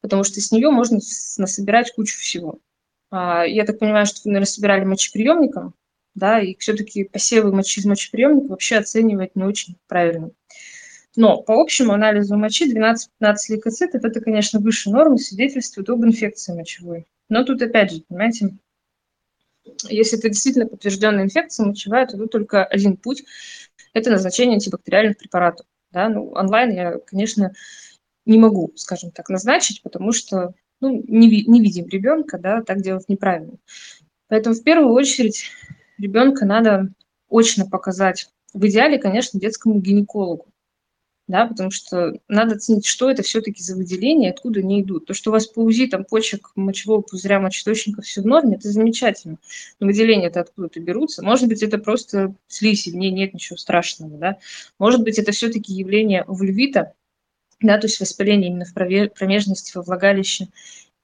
потому 0.00 0.24
что 0.24 0.40
с 0.40 0.52
нее 0.52 0.70
можно 0.70 0.98
насобирать 1.38 1.92
кучу 1.92 2.18
всего. 2.18 2.60
А, 3.10 3.44
я 3.44 3.64
так 3.64 3.78
понимаю, 3.78 4.06
что 4.06 4.20
вы, 4.24 4.30
наверное, 4.30 4.46
собирали 4.46 4.84
мочеприемником, 4.84 5.74
да, 6.14 6.40
и 6.40 6.56
все-таки 6.58 7.04
посевы 7.04 7.52
мочи 7.52 7.80
из 7.80 7.86
мочеприемника 7.86 8.48
вообще 8.48 8.76
оценивать 8.76 9.34
не 9.36 9.44
очень 9.44 9.76
правильно. 9.86 10.30
Но 11.16 11.42
по 11.42 11.60
общему 11.60 11.92
анализу 11.94 12.36
мочи 12.36 12.72
12-15 12.72 13.34
лейкоцитов– 13.48 14.04
это, 14.04 14.20
конечно, 14.20 14.60
выше 14.60 14.90
нормы, 14.90 15.18
свидетельствует 15.18 15.88
об 15.90 16.04
инфекции 16.04 16.52
мочевой. 16.52 17.06
Но 17.28 17.44
тут 17.44 17.60
опять 17.62 17.92
же, 17.92 18.02
понимаете, 18.08 18.56
если 19.88 20.18
это 20.18 20.28
действительно 20.28 20.66
подтвержденная 20.66 21.24
инфекция 21.24 21.66
мочевая, 21.66 22.06
то 22.06 22.16
тут 22.16 22.32
только 22.32 22.64
один 22.64 22.96
путь– 22.96 23.24
это 23.92 24.10
назначение 24.10 24.54
антибактериальных 24.54 25.18
препаратов. 25.18 25.66
Да? 25.90 26.08
Ну, 26.08 26.30
онлайн 26.30 26.70
я, 26.72 26.98
конечно, 26.98 27.52
не 28.24 28.38
могу, 28.38 28.72
скажем 28.76 29.10
так, 29.10 29.28
назначить, 29.28 29.82
потому 29.82 30.12
что 30.12 30.54
ну, 30.80 31.02
не, 31.06 31.44
не 31.44 31.60
видим 31.60 31.86
ребенка, 31.88 32.38
да, 32.38 32.62
так 32.62 32.82
делать 32.82 33.08
неправильно. 33.08 33.54
Поэтому 34.28 34.54
в 34.54 34.62
первую 34.62 34.92
очередь 34.92 35.50
ребенка 35.98 36.44
надо 36.44 36.92
очно 37.28 37.66
показать. 37.66 38.30
В 38.54 38.66
идеале, 38.66 38.98
конечно, 38.98 39.40
детскому 39.40 39.80
гинекологу 39.80 40.47
да, 41.28 41.46
потому 41.46 41.70
что 41.70 42.18
надо 42.26 42.56
оценить, 42.56 42.86
что 42.86 43.10
это 43.10 43.22
все-таки 43.22 43.62
за 43.62 43.76
выделения, 43.76 44.30
откуда 44.30 44.60
они 44.60 44.80
идут. 44.80 45.04
То, 45.04 45.14
что 45.14 45.30
у 45.30 45.32
вас 45.32 45.46
по 45.46 45.60
УЗИ 45.60 45.86
там 45.86 46.04
почек, 46.04 46.50
мочевого 46.56 47.02
пузыря, 47.02 47.38
мочеточника 47.38 48.00
все 48.00 48.22
в 48.22 48.26
норме, 48.26 48.56
это 48.56 48.70
замечательно. 48.70 49.38
Но 49.78 49.86
выделения 49.86 50.28
это 50.28 50.40
откуда-то 50.40 50.80
берутся. 50.80 51.22
Может 51.22 51.48
быть, 51.48 51.62
это 51.62 51.76
просто 51.76 52.34
слизь, 52.48 52.86
и 52.86 52.92
в 52.92 52.96
ней 52.96 53.10
нет 53.10 53.34
ничего 53.34 53.58
страшного, 53.58 54.16
да. 54.16 54.38
Может 54.78 55.02
быть, 55.02 55.18
это 55.18 55.32
все-таки 55.32 55.74
явление 55.74 56.24
вульвита, 56.26 56.94
да, 57.60 57.76
то 57.76 57.86
есть 57.86 58.00
воспаление 58.00 58.50
именно 58.50 58.64
в 58.64 58.72
промежности, 58.72 59.76
во 59.76 59.82
влагалище, 59.82 60.48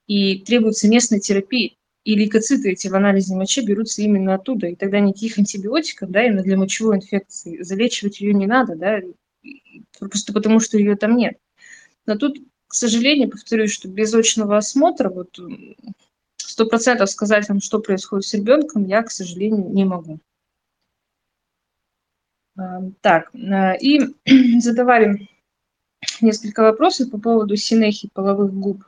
и 0.06 0.38
требуется 0.38 0.88
местной 0.88 1.20
терапии. 1.20 1.76
И 2.04 2.14
лейкоциты 2.16 2.72
эти 2.72 2.88
в 2.88 2.94
анализе 2.94 3.34
мочи 3.34 3.60
берутся 3.62 4.02
именно 4.02 4.34
оттуда, 4.34 4.68
и 4.68 4.74
тогда 4.74 5.00
никаких 5.00 5.38
антибиотиков, 5.38 6.10
да, 6.10 6.24
именно 6.24 6.42
для 6.42 6.56
мочевой 6.56 6.96
инфекции, 6.96 7.62
залечивать 7.62 8.20
ее 8.20 8.34
не 8.34 8.46
надо, 8.46 8.76
да, 8.76 9.00
просто 9.98 10.32
потому 10.32 10.60
что 10.60 10.78
ее 10.78 10.96
там 10.96 11.16
нет. 11.16 11.38
Но 12.06 12.16
тут, 12.16 12.38
к 12.66 12.74
сожалению, 12.74 13.30
повторюсь, 13.30 13.72
что 13.72 13.88
без 13.88 14.14
очного 14.14 14.56
осмотра 14.56 15.08
вот 15.10 15.38
сто 16.36 16.66
процентов 16.66 17.10
сказать 17.10 17.48
вам, 17.48 17.60
что 17.60 17.80
происходит 17.80 18.26
с 18.26 18.34
ребенком, 18.34 18.86
я, 18.86 19.02
к 19.02 19.10
сожалению, 19.10 19.68
не 19.70 19.84
могу. 19.84 20.18
А, 22.56 22.82
так, 23.00 23.30
а, 23.34 23.74
и 23.74 24.00
задавали 24.60 25.28
несколько 26.20 26.62
вопросов 26.62 27.10
по 27.10 27.18
поводу 27.18 27.56
синехи 27.56 28.08
половых 28.12 28.52
губ 28.54 28.84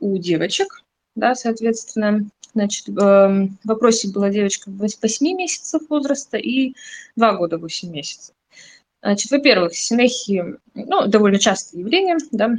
у 0.00 0.18
девочек, 0.18 0.84
да, 1.14 1.34
соответственно, 1.34 2.28
значит, 2.54 2.88
в 2.88 3.50
вопросе 3.64 4.10
была 4.10 4.30
девочка 4.30 4.70
8 4.70 5.36
месяцев 5.36 5.82
возраста 5.88 6.36
и 6.36 6.74
2 7.16 7.36
года 7.36 7.58
8 7.58 7.90
месяцев. 7.90 8.34
Значит, 9.02 9.30
во-первых, 9.30 9.76
синехи, 9.76 10.44
ну, 10.74 11.06
довольно 11.06 11.38
частое 11.38 11.80
явление, 11.80 12.16
да, 12.32 12.54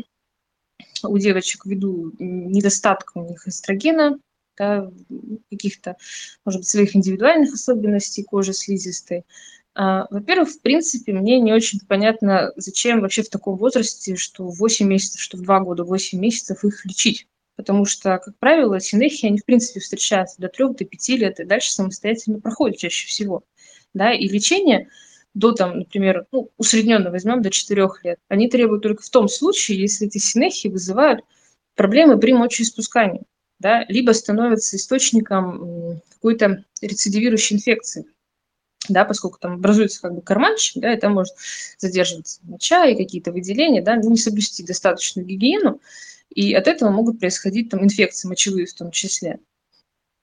у 1.04 1.18
девочек 1.18 1.66
ввиду 1.66 2.14
недостатка 2.20 3.18
у 3.18 3.28
них 3.28 3.48
эстрогена, 3.48 4.20
да, 4.58 4.90
каких-то, 5.50 5.98
может 6.46 6.62
быть, 6.62 6.68
своих 6.68 6.96
индивидуальных 6.96 7.54
особенностей 7.54 8.24
кожи 8.24 8.54
слизистой. 8.54 9.26
А, 9.76 10.08
во-первых, 10.10 10.50
в 10.50 10.62
принципе, 10.62 11.14
мне 11.14 11.40
не 11.40 11.54
очень 11.54 11.80
понятно, 11.88 12.52
зачем 12.56 13.02
вообще 13.02 13.24
в 13.24 13.30
таком 13.30 13.56
возрасте, 13.56 14.16
что 14.16 14.48
в 14.48 14.58
8 14.58 14.88
месяцев, 14.88 15.22
что 15.22 15.38
в 15.38 15.42
2 15.42 15.60
года 15.62 15.84
8 15.84 16.20
месяцев 16.20 16.64
их 16.66 16.86
лечить. 16.86 17.28
Потому 17.56 17.86
что, 17.86 18.18
как 18.18 18.38
правило, 18.40 18.80
синехи, 18.80 19.26
они, 19.26 19.40
в 19.40 19.46
принципе, 19.46 19.82
встречаются 19.82 20.40
до 20.40 20.48
3-5 20.48 21.18
до 21.18 21.18
лет 21.18 21.40
и 21.40 21.44
дальше 21.44 21.72
самостоятельно 21.72 22.40
проходят 22.40 22.78
чаще 22.78 23.08
всего. 23.08 23.44
Да, 23.94 24.14
и 24.14 24.28
лечение– 24.28 24.90
до, 25.34 25.52
там, 25.52 25.80
например, 25.80 26.26
ну, 26.32 26.50
усредненно 26.58 27.12
возьмем 27.12 27.42
до 27.42 27.50
4 27.50 27.88
лет, 28.04 28.20
они 28.28 28.50
требуют 28.50 28.84
только 28.84 29.04
в 29.04 29.10
том 29.10 29.28
случае, 29.28 29.80
если 29.80 30.08
эти 30.08 30.18
синехи 30.18 30.68
вызывают 30.68 31.22
проблемы 31.76 32.20
при 32.20 32.34
мочеиспускании, 32.34 33.24
да, 33.60 33.86
либо 33.88 34.12
становятся 34.12 34.76
источником 34.78 36.02
какой-то 36.14 36.64
рецидивирующей 36.82 37.56
инфекции, 37.56 38.06
да, 38.90 39.06
поскольку 39.06 39.38
там 39.40 39.54
образуется 39.56 40.02
как 40.02 40.16
бы 40.16 40.22
карманчик, 40.22 40.82
да, 40.82 40.94
и 40.94 41.00
там 41.00 41.14
может 41.14 41.36
задерживаться 41.78 42.40
моча 42.44 42.86
и 42.88 42.98
какие-то 42.98 43.32
выделения, 43.32 43.82
да, 43.82 43.96
не 43.98 44.18
соблюсти 44.18 44.64
достаточную 44.64 45.26
гигиену, 45.28 45.80
и 46.30 46.54
от 46.54 46.68
этого 46.68 46.90
могут 46.90 47.20
происходить 47.20 47.70
там 47.70 47.84
инфекции 47.84 48.28
мочевые 48.28 48.66
в 48.66 48.74
том 48.74 48.92
числе. 48.92 49.40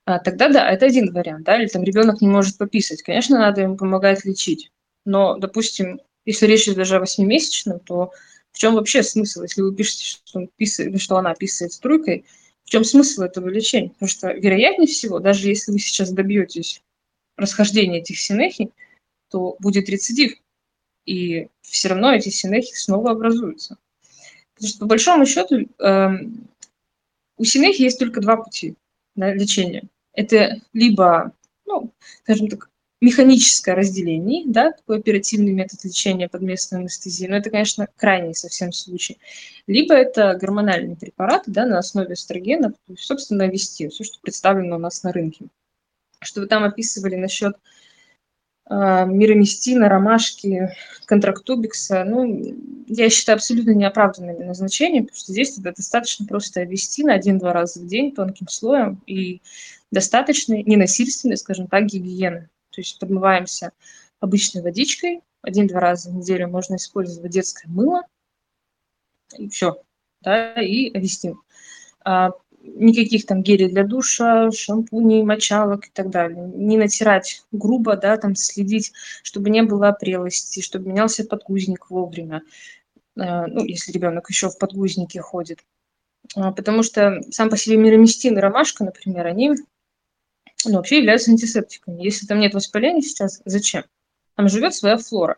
А, 0.04 0.18
тогда 0.20 0.48
да, 0.48 0.70
это 0.70 0.86
один 0.86 1.12
вариант, 1.12 1.44
да, 1.44 1.60
или 1.60 1.68
там 1.68 1.82
ребенок 1.82 2.20
не 2.20 2.28
может 2.28 2.58
пописать, 2.58 3.02
конечно, 3.02 3.38
надо 3.38 3.62
ему 3.62 3.76
помогать 3.76 4.24
лечить. 4.24 4.70
Но, 5.06 5.38
допустим, 5.38 6.00
если 6.26 6.46
речь 6.46 6.64
идет 6.64 6.76
даже 6.76 6.96
о 6.96 7.00
восьмимесячном, 7.00 7.80
то 7.80 8.10
в 8.52 8.58
чем 8.58 8.74
вообще 8.74 9.02
смысл, 9.02 9.42
если 9.42 9.62
вы 9.62 9.74
пишете, 9.74 10.04
что, 10.04 10.40
он 10.40 10.50
писает, 10.56 11.00
что 11.00 11.16
она 11.16 11.34
писает 11.34 11.72
струйкой, 11.72 12.26
в 12.64 12.70
чем 12.70 12.84
смысл 12.84 13.22
этого 13.22 13.48
лечения? 13.48 13.90
Потому 13.90 14.08
что, 14.08 14.32
вероятнее 14.32 14.88
всего, 14.88 15.20
даже 15.20 15.48
если 15.48 15.70
вы 15.70 15.78
сейчас 15.78 16.10
добьетесь 16.10 16.82
расхождения 17.36 18.00
этих 18.00 18.18
синехий, 18.18 18.72
то 19.30 19.56
будет 19.60 19.88
рецидив, 19.88 20.32
и 21.04 21.48
все 21.60 21.88
равно 21.88 22.12
эти 22.12 22.28
синехи 22.28 22.74
снова 22.74 23.12
образуются. 23.12 23.78
Потому 24.54 24.68
что, 24.68 24.78
по 24.80 24.86
большому 24.86 25.26
счету, 25.26 25.68
э, 25.78 26.08
у 27.36 27.44
синехи 27.44 27.82
есть 27.82 27.98
только 27.98 28.20
два 28.20 28.36
пути 28.36 28.74
да, 29.14 29.32
лечения. 29.32 29.84
Это 30.12 30.60
либо, 30.72 31.32
ну, 31.66 31.92
скажем 32.22 32.48
так, 32.48 32.70
механическое 33.00 33.74
разделение, 33.74 34.44
да, 34.46 34.72
такой 34.72 34.98
оперативный 34.98 35.52
метод 35.52 35.84
лечения 35.84 36.28
под 36.28 36.42
местной 36.42 36.80
анестезией, 36.80 37.30
но 37.30 37.36
это, 37.36 37.50
конечно, 37.50 37.88
крайний 37.96 38.34
совсем 38.34 38.72
случай. 38.72 39.18
Либо 39.66 39.94
это 39.94 40.34
гормональные 40.40 40.96
препараты, 40.96 41.50
да, 41.50 41.66
на 41.66 41.78
основе 41.78 42.14
эстрогенов, 42.14 42.72
то 42.86 42.92
есть, 42.92 43.04
собственно, 43.04 43.48
вести 43.48 43.88
все, 43.88 44.04
что 44.04 44.18
представлено 44.20 44.76
у 44.76 44.78
нас 44.78 45.02
на 45.02 45.12
рынке. 45.12 45.46
Что 46.20 46.40
вы 46.40 46.46
там 46.46 46.64
описывали 46.64 47.16
насчет 47.16 47.56
а, 48.68 49.04
мироместина, 49.04 49.88
ромашки, 49.88 50.70
контрактубикса, 51.04 52.04
ну, 52.04 52.56
я 52.88 53.10
считаю 53.10 53.36
абсолютно 53.36 53.72
неоправданными 53.72 54.42
назначениями, 54.42 55.04
потому 55.04 55.18
что 55.18 55.32
здесь 55.32 55.58
это 55.58 55.74
достаточно 55.74 56.26
просто 56.26 56.62
ввести 56.62 57.04
на 57.04 57.14
один-два 57.14 57.52
раза 57.52 57.80
в 57.80 57.86
день 57.86 58.12
тонким 58.12 58.48
слоем 58.48 59.02
и 59.06 59.42
достаточно 59.92 60.54
ненасильственной, 60.54 61.36
скажем 61.36 61.68
так, 61.68 61.84
гигиены. 61.84 62.48
То 62.76 62.82
есть 62.82 62.98
подмываемся 62.98 63.72
обычной 64.20 64.60
водичкой. 64.60 65.22
Один-два 65.40 65.80
раза 65.80 66.10
в 66.10 66.14
неделю 66.14 66.48
можно 66.48 66.76
использовать 66.76 67.32
детское 67.32 67.66
мыло. 67.68 68.02
И 69.34 69.48
все. 69.48 69.82
Да, 70.20 70.60
и 70.60 70.92
авестин. 70.94 71.40
А, 72.04 72.32
никаких 72.60 73.24
там 73.24 73.42
гелей 73.42 73.70
для 73.70 73.82
душа, 73.82 74.50
шампуней, 74.50 75.22
мочалок 75.22 75.86
и 75.86 75.90
так 75.90 76.10
далее. 76.10 76.52
Не 76.54 76.76
натирать 76.76 77.44
грубо, 77.50 77.96
да, 77.96 78.18
там 78.18 78.36
следить, 78.36 78.92
чтобы 79.22 79.48
не 79.48 79.62
было 79.62 79.88
опрелости, 79.88 80.60
чтобы 80.60 80.90
менялся 80.90 81.24
подгузник 81.24 81.88
вовремя. 81.88 82.42
А, 83.18 83.46
ну, 83.46 83.64
если 83.64 83.90
ребенок 83.90 84.28
еще 84.28 84.50
в 84.50 84.58
подгузнике 84.58 85.22
ходит. 85.22 85.64
А, 86.34 86.52
потому 86.52 86.82
что 86.82 87.22
сам 87.30 87.48
по 87.48 87.56
себе 87.56 87.78
мироместин 87.78 88.36
и 88.36 88.40
ромашка, 88.40 88.84
например, 88.84 89.26
они 89.26 89.54
ну, 90.72 90.76
вообще 90.76 90.98
являются 90.98 91.30
антисептиками. 91.30 92.02
Если 92.02 92.26
там 92.26 92.40
нет 92.40 92.54
воспаления 92.54 93.02
сейчас, 93.02 93.40
зачем? 93.44 93.84
Там 94.34 94.48
живет 94.48 94.74
своя 94.74 94.96
флора. 94.96 95.36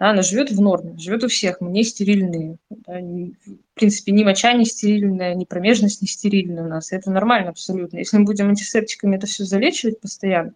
Да, 0.00 0.10
она 0.10 0.22
живет 0.22 0.50
в 0.50 0.58
норме, 0.58 0.96
живет 0.96 1.24
у 1.24 1.28
всех, 1.28 1.60
мы 1.60 1.70
не 1.70 1.84
стерильные. 1.84 2.56
Да, 2.70 2.94
в 2.94 3.74
принципе, 3.74 4.12
ни 4.12 4.24
моча 4.24 4.54
не 4.54 4.64
стерильная, 4.64 5.34
ни 5.34 5.44
промежность 5.44 6.00
не 6.00 6.08
стерильная 6.08 6.64
у 6.64 6.68
нас. 6.68 6.90
Это 6.90 7.10
нормально 7.10 7.50
абсолютно. 7.50 7.98
Если 7.98 8.16
мы 8.16 8.24
будем 8.24 8.48
антисептиками 8.48 9.16
это 9.16 9.26
все 9.26 9.44
залечивать 9.44 10.00
постоянно, 10.00 10.52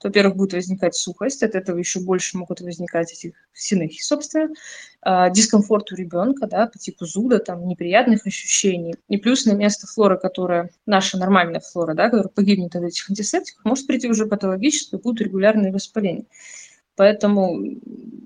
то, 0.00 0.08
во-первых, 0.08 0.34
будет 0.36 0.52
возникать 0.54 0.96
сухость, 0.96 1.44
от 1.44 1.54
этого 1.54 1.78
еще 1.78 2.00
больше 2.00 2.36
могут 2.36 2.60
возникать 2.60 3.12
этих 3.12 3.34
синехи, 3.52 4.02
собственно, 4.02 4.48
а, 5.00 5.30
дискомфорт 5.30 5.92
у 5.92 5.94
ребенка, 5.94 6.48
да, 6.48 6.66
по 6.66 6.76
типу 6.76 7.06
зуда, 7.06 7.38
там, 7.38 7.68
неприятных 7.68 8.26
ощущений. 8.26 8.96
И 9.08 9.16
плюс 9.16 9.46
на 9.46 9.52
место 9.52 9.86
флоры, 9.86 10.18
которая, 10.18 10.70
наша 10.86 11.18
нормальная 11.18 11.60
флора, 11.60 11.94
да, 11.94 12.06
которая 12.06 12.30
погибнет 12.30 12.74
от 12.74 12.82
этих 12.82 13.08
антисептиков, 13.08 13.64
может 13.64 13.86
прийти 13.86 14.08
уже 14.08 14.26
патологическое, 14.26 14.98
будут 14.98 15.20
регулярные 15.20 15.70
воспаления. 15.70 16.24
Поэтому, 16.98 17.60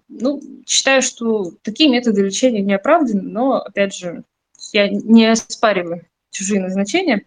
ну, 0.08 0.40
считаю, 0.66 1.02
что 1.02 1.52
такие 1.60 1.90
методы 1.90 2.22
лечения 2.22 2.62
не 2.62 2.72
оправданы, 2.72 3.20
но, 3.20 3.56
опять 3.56 3.94
же, 3.94 4.24
я 4.72 4.88
не 4.88 5.26
оспариваю 5.26 6.06
чужие 6.30 6.62
назначения, 6.62 7.26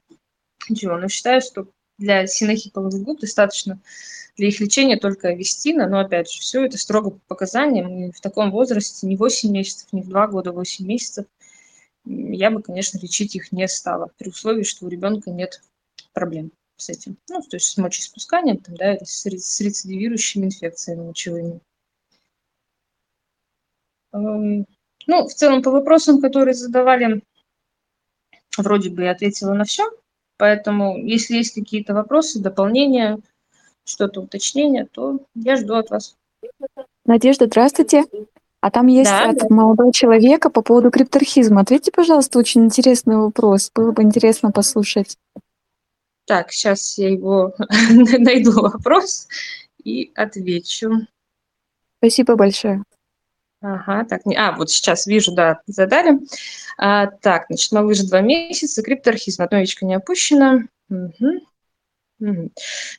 ничего, 0.68 0.98
но 0.98 1.08
считаю, 1.08 1.42
что 1.42 1.68
для 2.00 2.26
синехи 2.26 2.72
половых 2.72 3.00
губ 3.04 3.20
достаточно 3.20 3.80
для 4.38 4.48
их 4.48 4.60
лечения 4.60 4.98
только 4.98 5.28
авестина, 5.28 5.88
но, 5.88 6.00
опять 6.00 6.32
же, 6.32 6.40
все 6.40 6.66
это 6.66 6.80
строго 6.80 7.12
по 7.12 7.20
показаниям, 7.28 7.96
и 7.96 8.12
в 8.12 8.22
таком 8.22 8.50
возрасте 8.50 9.06
не 9.06 9.16
8 9.16 9.52
месяцев, 9.52 9.94
не 9.94 10.02
в 10.02 10.10
2 10.10 10.28
года, 10.30 10.52
8 10.52 10.84
месяцев, 10.84 11.28
я 12.06 12.50
бы, 12.50 12.64
конечно, 12.64 12.98
лечить 12.98 13.36
их 13.36 13.52
не 13.52 13.68
стала, 13.68 14.10
при 14.18 14.30
условии, 14.30 14.64
что 14.64 14.88
у 14.88 14.90
ребенка 14.90 15.30
нет 15.30 15.62
проблем 16.12 16.52
с 16.78 16.90
этим. 16.90 17.18
Ну, 17.30 17.42
то 17.42 17.56
есть 17.56 17.68
с 17.68 17.78
мочеиспусканием, 17.78 18.58
там, 18.58 18.76
да, 18.76 18.96
или 18.96 19.04
с, 19.04 19.26
рецидивирующими 19.26 20.46
инфекциями 20.46 21.08
мочевыми. 21.08 21.60
Эм, 24.14 24.66
ну, 25.08 25.28
в 25.28 25.34
целом, 25.34 25.62
по 25.62 25.72
вопросам, 25.72 26.22
которые 26.22 26.54
задавали, 26.54 27.22
вроде 28.58 28.90
бы 28.90 29.04
я 29.04 29.12
ответила 29.12 29.54
на 29.54 29.66
все. 29.66 29.84
Поэтому, 30.38 30.98
если 30.98 31.36
есть 31.36 31.54
какие-то 31.54 31.94
вопросы, 31.94 32.42
дополнения, 32.42 33.20
что-то 33.86 34.22
уточнения, 34.22 34.88
то 34.92 35.20
я 35.36 35.56
жду 35.56 35.76
от 35.76 35.90
вас. 35.90 36.18
Надежда, 37.06 37.46
здравствуйте. 37.46 38.06
А 38.62 38.72
там 38.72 38.88
есть 38.88 39.12
да, 39.12 39.30
от 39.30 39.38
да. 39.38 39.48
молодого 39.50 39.94
человека 39.94 40.50
по 40.50 40.64
поводу 40.64 40.90
крипторхизма. 40.90 41.62
Ответьте, 41.62 41.92
пожалуйста, 41.92 42.40
очень 42.40 42.66
интересный 42.66 43.16
вопрос. 43.16 43.72
Было 43.76 43.92
бы 43.92 44.02
интересно 44.02 44.52
послушать. 44.52 45.18
Так, 46.26 46.52
сейчас 46.52 46.98
я 46.98 47.10
его 47.10 47.54
найду 47.90 48.52
вопрос 48.52 49.28
и 49.84 50.12
отвечу. 50.16 51.08
Спасибо 52.00 52.36
большое. 52.36 52.84
Ага, 53.62 54.06
так, 54.06 54.26
не, 54.26 54.36
а, 54.36 54.52
вот 54.52 54.70
сейчас 54.70 55.08
вижу, 55.08 55.34
да, 55.34 55.62
задали. 55.66 56.20
А, 56.78 57.08
так, 57.08 57.46
значит, 57.50 57.72
малыш 57.72 58.02
два 58.02 58.22
месяца, 58.22 58.84
крипторхизм, 58.84 59.42
одно 59.42 59.58
яичко 59.58 59.86
не 59.86 59.96
опущено. 59.96 60.64
Угу. 60.90 61.42
Угу. 62.20 62.52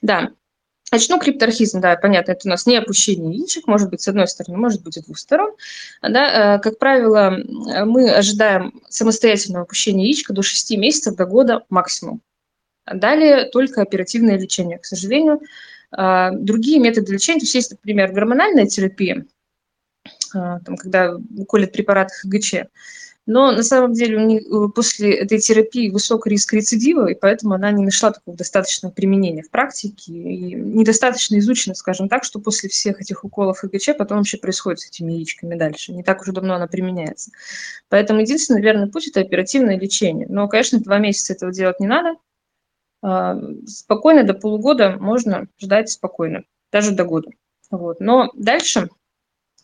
Да, 0.03 0.33
Начну 0.93 1.19
крипторхизм, 1.19 1.81
да, 1.81 1.97
понятно, 1.97 2.33
это 2.33 2.47
у 2.47 2.49
нас 2.49 2.65
не 2.65 2.77
опущение 2.77 3.37
яичек, 3.37 3.67
может 3.67 3.91
быть, 3.91 4.03
с 4.03 4.09
одной 4.09 4.29
стороны, 4.29 4.57
может 4.57 4.85
быть, 4.85 4.95
с 4.95 5.03
двух 5.03 5.19
сторон. 5.19 5.53
Да, 6.01 6.57
э, 6.57 6.61
как 6.61 6.79
правило, 6.79 7.37
мы 7.85 8.09
ожидаем 8.11 8.81
самостоятельного 8.89 9.65
опущения 9.65 10.05
яичка 10.05 10.33
до 10.33 10.43
6 10.43 10.77
месяцев, 10.77 11.17
до 11.17 11.27
года 11.27 11.65
максимум. 11.71 12.23
Далее 12.93 13.51
только 13.51 13.83
оперативное 13.83 14.39
лечение, 14.39 14.79
к 14.79 14.85
сожалению. 14.85 15.41
А, 15.91 16.31
другие 16.31 16.79
методы 16.79 17.13
лечения, 17.13 17.41
то 17.41 17.45
есть 17.45 17.55
есть, 17.55 17.71
например, 17.71 18.13
гормональная 18.13 18.67
терапия, 18.67 19.27
а, 20.35 20.61
там, 20.61 20.77
когда 20.77 21.17
колят 21.49 21.73
препарат 21.73 22.11
ХГЧ, 22.13 22.55
но 23.27 23.51
на 23.51 23.65
самом 23.65 23.93
деле 23.93 24.19
у 24.19 24.21
них 24.21 24.43
э, 24.43 24.69
после 24.73 25.13
этой 25.15 25.41
терапии 25.41 25.91
высокий 25.91 26.31
риск 26.31 26.53
рецидива, 26.53 27.09
и 27.11 27.15
поэтому 27.15 27.55
она 27.55 27.73
не 27.73 27.85
нашла 27.85 28.13
такого 28.13 28.37
достаточного 28.37 28.93
применения 28.93 29.43
в 29.43 29.51
практике, 29.51 30.13
и 30.13 30.55
недостаточно 30.55 31.37
изучена, 31.41 31.75
скажем 31.75 32.09
так, 32.09 32.23
что 32.23 32.39
после 32.39 32.69
всех 32.69 33.01
этих 33.01 33.25
уколов 33.25 33.59
ХГЧ 33.59 33.97
потом 33.99 34.19
вообще 34.19 34.39
происходит 34.39 34.81
с 34.81 34.87
этими 34.87 35.13
яичками 35.13 35.57
дальше. 35.57 35.93
Не 35.93 36.05
так 36.05 36.23
уже 36.23 36.31
давно 36.31 36.55
она 36.55 36.69
применяется. 36.69 37.33
Поэтому 37.89 38.21
единственный 38.21 38.63
верный 38.63 38.89
путь– 38.89 39.09
это 39.09 39.21
оперативное 39.21 39.77
лечение. 39.77 40.29
Но, 40.31 40.47
конечно, 40.47 40.79
два 40.79 40.99
месяца 40.99 41.33
этого 41.33 41.53
делать 41.53 41.81
не 41.81 41.89
надо. 41.89 42.15
А, 43.09 43.39
спокойно 43.67 44.25
до 44.25 44.35
полугода 44.35 44.97
можно 44.99 45.47
ждать 45.61 45.91
спокойно, 45.91 46.43
даже 46.73 46.91
до 46.91 47.05
года. 47.05 47.31
Вот. 47.71 48.01
Но 48.01 48.31
дальше 48.35 48.89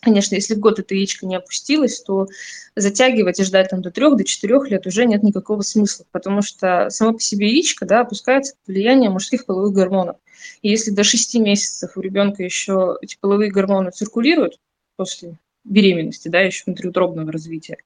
Конечно, 0.01 0.35
если 0.35 0.57
в 0.57 0.59
год 0.59 0.81
это 0.81 0.97
яичко 0.97 1.27
не 1.27 1.37
опустилось, 1.37 2.01
то 2.01 2.27
затягивать 2.75 3.39
и 3.39 3.45
ждать 3.45 3.71
там 3.71 3.83
до 3.83 3.93
трех, 3.93 4.17
до 4.17 4.25
четырех 4.25 4.69
лет 4.69 4.85
уже 4.85 5.05
нет 5.05 5.23
никакого 5.23 5.63
смысла, 5.63 6.05
потому 6.11 6.43
что 6.43 6.91
само 6.91 7.13
по 7.13 7.21
себе 7.21 7.51
яичко 7.51 7.87
да, 7.87 8.01
опускается 8.01 8.55
под 8.57 8.75
влияние 8.75 9.11
мужских 9.11 9.47
половых 9.47 9.73
гормонов. 9.73 10.17
И 10.61 10.71
если 10.71 10.91
до 10.91 11.05
шести 11.05 11.39
месяцев 11.39 11.97
у 11.97 12.01
ребенка 12.01 12.43
еще 12.43 12.99
эти 13.01 13.17
половые 13.21 13.53
гормоны 13.53 13.93
циркулируют 13.93 14.59
после 14.97 15.39
беременности, 15.63 16.27
да, 16.27 16.41
еще 16.41 16.65
внутриутробного 16.67 17.31
развития, 17.31 17.77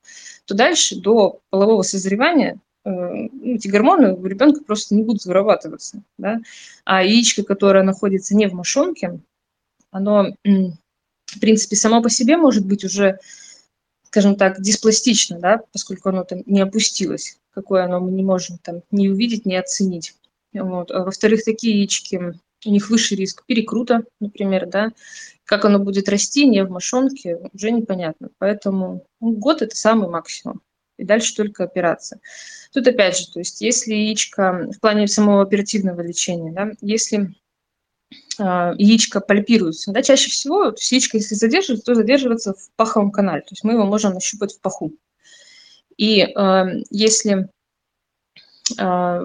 то 0.47 0.55
дальше 0.55 0.97
до 0.99 1.41
полового 1.51 1.83
созревания 1.83 2.59
эти 2.87 3.69
гормоны 3.69 4.15
у 4.15 4.25
ребенка 4.27 4.63
просто 4.65 4.95
не 4.95 5.03
будут 5.03 5.25
вырабатываться. 5.25 6.03
Да? 6.19 6.39
А 6.85 7.03
яичко, 7.03 7.43
которое 7.43 7.83
находится 7.83 8.37
не 8.37 8.49
в 8.49 8.55
мошонке, 8.55 9.21
оно 9.91 10.35
в 11.37 11.41
принципе, 11.41 11.77
само 11.77 12.03
по 12.03 12.11
себе 12.11 12.37
может 12.37 12.67
быть 12.67 12.85
уже, 12.85 13.19
скажем 14.05 14.37
так, 14.37 14.61
диспластично, 14.61 15.39
да, 15.39 15.61
поскольку 15.73 16.09
оно 16.09 16.25
там 16.25 16.43
не 16.47 16.61
опустилось, 16.61 17.39
какое 17.51 17.85
оно 17.85 18.01
мы 18.01 18.13
не 18.13 18.23
можем 18.23 18.59
там 18.59 18.83
не 18.91 19.09
увидеть, 19.09 19.47
не 19.47 19.57
оценить. 19.57 20.15
Вот. 20.53 20.91
А 20.91 21.05
во-вторых, 21.05 21.45
такие 21.45 21.79
яички, 21.79 22.35
у 22.65 22.71
них 22.71 22.89
выше 22.89 23.15
риск 23.17 23.45
перекрута, 23.47 24.05
например, 24.21 24.67
да, 24.67 24.93
как 25.45 25.65
оно 25.65 25.79
будет 25.79 26.09
расти, 26.09 26.47
не 26.47 26.65
в 26.65 26.71
мошонке, 26.71 27.39
уже 27.53 27.71
непонятно. 27.71 28.31
Поэтому 28.39 29.05
ну, 29.21 29.33
год– 29.33 29.63
это 29.63 29.77
самый 29.77 30.09
максимум. 30.09 30.63
И 30.99 31.05
дальше 31.05 31.35
только 31.35 31.65
операция. 31.65 32.21
Тут 32.73 32.87
опять 32.87 33.19
же, 33.19 33.31
то 33.31 33.39
есть 33.39 33.61
если 33.61 33.95
яичко 33.95 34.71
в 34.75 34.81
плане 34.81 35.07
самого 35.07 35.43
оперативного 35.43 36.01
лечения, 36.01 36.53
да, 36.53 36.73
если 36.81 37.35
а, 38.39 38.75
яичко 38.77 39.21
пальпируется. 39.21 39.93
Да, 39.93 40.03
чаще 40.03 40.31
всего 40.31 40.65
вот, 40.65 40.81
яичко, 40.81 41.17
если 41.17 41.35
задерживается, 41.35 41.87
то 41.87 41.95
задерживается 41.95 42.55
в 42.55 42.71
паховом 42.77 43.11
канале. 43.11 43.43
То 43.43 43.53
есть 43.53 43.65
мы 43.65 43.73
его 43.73 43.85
можем 43.85 44.15
нащупать 44.15 44.55
в 44.55 44.61
паху. 44.61 44.93
И 45.97 46.21
э, 46.21 46.65
если 46.91 47.49
э, 48.79 49.21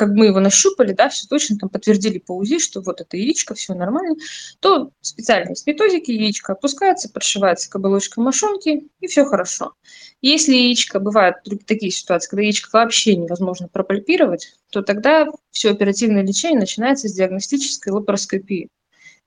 как 0.00 0.12
мы 0.12 0.28
его 0.28 0.40
нащупали, 0.40 0.94
да, 0.94 1.10
все 1.10 1.28
точно 1.28 1.58
там 1.58 1.68
подтвердили 1.68 2.18
по 2.18 2.34
УЗИ, 2.34 2.58
что 2.58 2.80
вот 2.80 3.02
это 3.02 3.18
яичко, 3.18 3.54
все 3.54 3.74
нормально, 3.74 4.16
то 4.60 4.92
специальные 5.02 5.54
методики 5.66 6.10
яичко 6.10 6.54
опускается, 6.54 7.10
подшивается 7.10 7.68
к 7.68 7.76
оболочкам 7.76 8.24
мошонки, 8.24 8.88
и 9.00 9.06
все 9.06 9.26
хорошо. 9.26 9.74
Если 10.22 10.54
яичко, 10.54 11.00
бывают 11.00 11.36
такие 11.66 11.92
ситуации, 11.92 12.30
когда 12.30 12.42
яичко 12.44 12.70
вообще 12.72 13.14
невозможно 13.14 13.68
пропальпировать, 13.68 14.54
то 14.70 14.80
тогда 14.80 15.26
все 15.50 15.70
оперативное 15.70 16.22
лечение 16.22 16.60
начинается 16.60 17.06
с 17.06 17.12
диагностической 17.12 17.92
лапароскопии, 17.92 18.70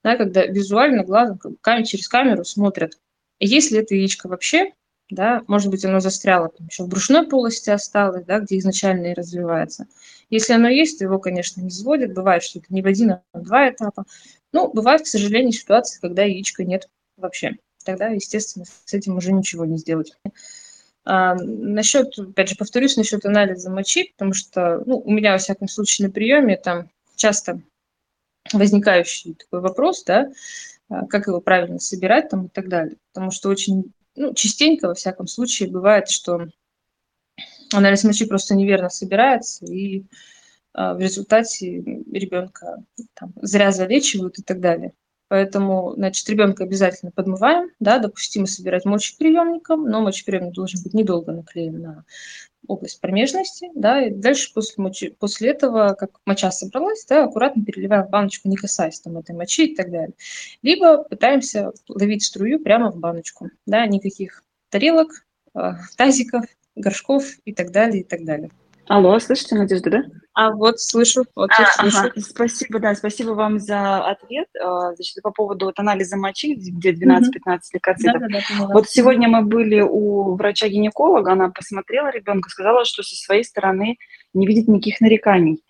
да, 0.03 0.17
когда 0.17 0.43
визуально 0.43 1.03
глазом, 1.03 1.39
через 1.85 2.07
камеру 2.07 2.45
смотрят, 2.45 2.97
есть 3.39 3.69
ли 3.69 3.77
это 3.77 3.93
яичко 3.93 4.27
вообще, 4.27 4.73
да, 5.09 5.43
может 5.47 5.69
быть, 5.69 5.85
оно 5.85 5.99
застряло 5.99 6.49
там, 6.49 6.67
еще 6.67 6.83
в 6.83 6.87
брюшной 6.87 7.27
полости 7.27 7.69
осталось, 7.69 8.25
да, 8.25 8.39
где 8.39 8.57
изначально 8.57 9.07
и 9.07 9.13
развивается. 9.13 9.87
Если 10.29 10.53
оно 10.53 10.69
есть, 10.69 10.99
то 10.99 11.05
его, 11.05 11.19
конечно, 11.19 11.61
не 11.61 11.69
сводят. 11.69 12.13
Бывает, 12.13 12.43
что 12.43 12.59
это 12.59 12.67
не 12.73 12.81
в 12.81 12.87
один, 12.87 13.11
а 13.11 13.21
в 13.33 13.43
два 13.43 13.69
этапа. 13.69 14.05
Ну, 14.51 14.71
бывает, 14.71 15.03
к 15.03 15.07
сожалению, 15.07 15.51
ситуации, 15.51 15.99
когда 15.99 16.23
яичка 16.23 16.63
нет 16.63 16.89
вообще. 17.17 17.57
Тогда, 17.83 18.07
естественно, 18.07 18.65
с 18.65 18.93
этим 18.93 19.17
уже 19.17 19.31
ничего 19.33 19.65
не 19.65 19.77
сделать. 19.77 20.13
А, 21.05 21.35
насчет, 21.35 22.17
опять 22.17 22.49
же, 22.49 22.55
повторюсь, 22.55 22.95
насчет 22.95 23.25
анализа 23.25 23.69
мочи, 23.69 24.13
потому 24.13 24.33
что 24.33 24.81
ну, 24.85 24.99
у 24.99 25.11
меня, 25.11 25.33
во 25.33 25.37
всяком 25.37 25.67
случае, 25.67 26.07
на 26.07 26.13
приеме 26.13 26.55
там 26.55 26.89
часто 27.15 27.61
возникающий 28.53 29.35
такой 29.35 29.61
вопрос, 29.61 30.03
да, 30.05 30.31
а, 30.89 31.05
как 31.07 31.27
его 31.27 31.41
правильно 31.41 31.79
собирать 31.79 32.29
там 32.29 32.45
и 32.45 32.49
так 32.49 32.69
далее. 32.69 32.97
Потому 33.11 33.31
что 33.31 33.49
очень 33.49 33.91
ну, 34.15 34.33
частенько, 34.33 34.87
во 34.87 34.93
всяком 34.93 35.27
случае, 35.27 35.69
бывает, 35.69 36.09
что 36.09 36.47
анализ 37.71 38.03
мочи 38.03 38.25
просто 38.25 38.55
неверно 38.55 38.89
собирается, 38.89 39.65
и 39.65 40.05
а, 40.73 40.93
в 40.93 40.99
результате 40.99 41.77
ребенка 42.11 42.83
там, 43.13 43.33
зря 43.41 43.71
залечивают 43.71 44.39
и 44.39 44.43
так 44.43 44.59
далее. 44.59 44.93
Поэтому, 45.33 45.93
значит, 45.95 46.29
ребенка 46.29 46.63
обязательно 46.63 47.09
подмываем, 47.09 47.71
да, 47.79 47.97
допустимо 47.97 48.45
собирать 48.45 48.85
мочеприемником, 48.85 49.89
но 49.89 49.99
мочеприемник 49.99 50.53
должен 50.53 50.83
быть 50.83 50.93
недолго 50.93 51.31
наклеен 51.31 51.81
на 51.81 52.05
область 52.67 53.01
промежности, 53.01 53.71
да, 53.73 54.05
и 54.05 54.11
дальше 54.11 54.53
после, 54.53 54.83
мочи, 54.83 55.09
после 55.09 55.49
этого, 55.49 55.95
как 55.97 56.11
моча 56.27 56.51
собралась, 56.51 57.03
да, 57.09 57.23
аккуратно 57.23 57.65
переливаем 57.65 58.05
в 58.05 58.11
баночку, 58.11 58.47
не 58.47 58.57
касаясь 58.57 58.99
там 58.99 59.17
этой 59.17 59.33
мочи 59.33 59.71
и 59.71 59.75
так 59.75 59.89
далее. 59.89 60.13
Либо 60.61 61.03
пытаемся 61.03 61.71
ловить 61.87 62.23
струю 62.23 62.59
прямо 62.59 62.91
в 62.91 62.97
баночку, 62.97 63.49
да, 63.65 63.87
никаких 63.87 64.43
тарелок, 64.69 65.25
а, 65.55 65.79
тазиков, 65.97 66.45
горшков 66.75 67.25
и 67.43 67.55
так 67.55 67.71
далее, 67.71 68.01
и 68.01 68.03
так 68.03 68.23
далее. 68.23 68.51
Алло, 68.87 69.17
слышите, 69.19 69.55
Надежда, 69.55 69.89
да? 69.89 70.03
А 70.33 70.51
вот 70.51 70.79
слышу, 70.79 71.25
вот 71.35 71.51
а, 71.51 71.65
слышу. 71.65 71.97
Ага. 71.97 72.11
Спасибо, 72.17 72.79
да, 72.79 72.95
спасибо 72.95 73.31
вам 73.31 73.59
за 73.59 74.03
ответ. 74.03 74.47
А, 74.59 74.93
значит, 74.95 75.21
по 75.21 75.31
поводу 75.31 75.65
вот 75.65 75.79
анализа 75.79 76.17
мочи, 76.17 76.55
где 76.55 76.91
12-15 76.91 77.59
лейкоцитов. 77.73 78.21
Да, 78.21 78.27
да, 78.27 78.39
да, 78.49 78.67
вот 78.67 78.89
сегодня 78.89 79.27
мы 79.27 79.43
были 79.43 79.79
у 79.81 80.35
врача-гинеколога, 80.35 81.33
она 81.33 81.49
посмотрела 81.49 82.11
ребенка, 82.11 82.49
сказала, 82.49 82.83
что 82.83 83.03
со 83.03 83.15
своей 83.15 83.43
стороны 83.43 83.97
не 84.33 84.47
видит 84.47 84.67
никаких 84.67 85.01
нареканий. 85.01 85.61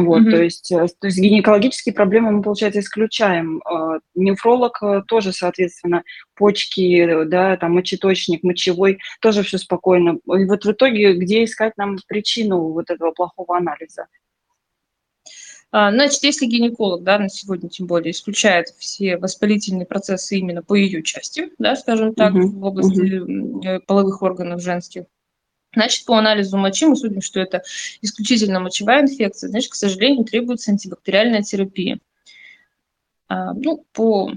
Вот, 0.00 0.22
mm-hmm. 0.22 0.30
то, 0.30 0.42
есть, 0.42 0.72
э, 0.72 0.86
то 0.98 1.06
есть 1.06 1.18
гинекологические 1.18 1.94
проблемы 1.94 2.30
мы, 2.30 2.42
получается, 2.42 2.80
исключаем. 2.80 3.60
А, 3.64 3.98
нефролог 4.14 4.82
э, 4.82 5.02
тоже, 5.06 5.32
соответственно, 5.32 6.02
почки, 6.34 7.24
да, 7.24 7.56
там 7.58 7.74
мочеточник, 7.74 8.42
мочевой, 8.42 8.98
тоже 9.20 9.42
все 9.42 9.58
спокойно. 9.58 10.18
И 10.26 10.44
вот 10.44 10.64
в 10.64 10.72
итоге 10.72 11.12
где 11.14 11.44
искать 11.44 11.76
нам 11.76 11.98
причину 12.08 12.72
вот 12.72 12.90
этого 12.90 13.12
плохого 13.12 13.58
анализа? 13.58 14.06
А, 15.74 15.90
значит, 15.90 16.22
если 16.22 16.46
гинеколог, 16.46 17.02
да, 17.02 17.18
на 17.18 17.28
сегодня 17.30 17.68
тем 17.70 17.86
более 17.86 18.10
исключает 18.12 18.68
все 18.78 19.16
воспалительные 19.16 19.86
процессы 19.86 20.36
именно 20.36 20.62
по 20.62 20.74
ее 20.74 21.02
части, 21.02 21.50
да, 21.58 21.76
скажем 21.76 22.14
так, 22.14 22.34
uh-huh. 22.34 22.42
в 22.42 22.64
области 22.64 23.00
uh-huh. 23.00 23.80
половых 23.86 24.20
органов 24.20 24.60
женских, 24.60 25.04
Значит, 25.74 26.04
по 26.04 26.18
анализу 26.18 26.58
мочи 26.58 26.86
мы 26.86 26.96
судим, 26.96 27.22
что 27.22 27.40
это 27.40 27.62
исключительно 28.02 28.60
мочевая 28.60 29.02
инфекция. 29.02 29.48
Значит, 29.48 29.70
к 29.70 29.74
сожалению, 29.74 30.24
требуется 30.24 30.70
антибактериальная 30.70 31.42
терапия. 31.42 31.98
А, 33.28 33.54
ну, 33.54 33.86
по, 33.92 34.32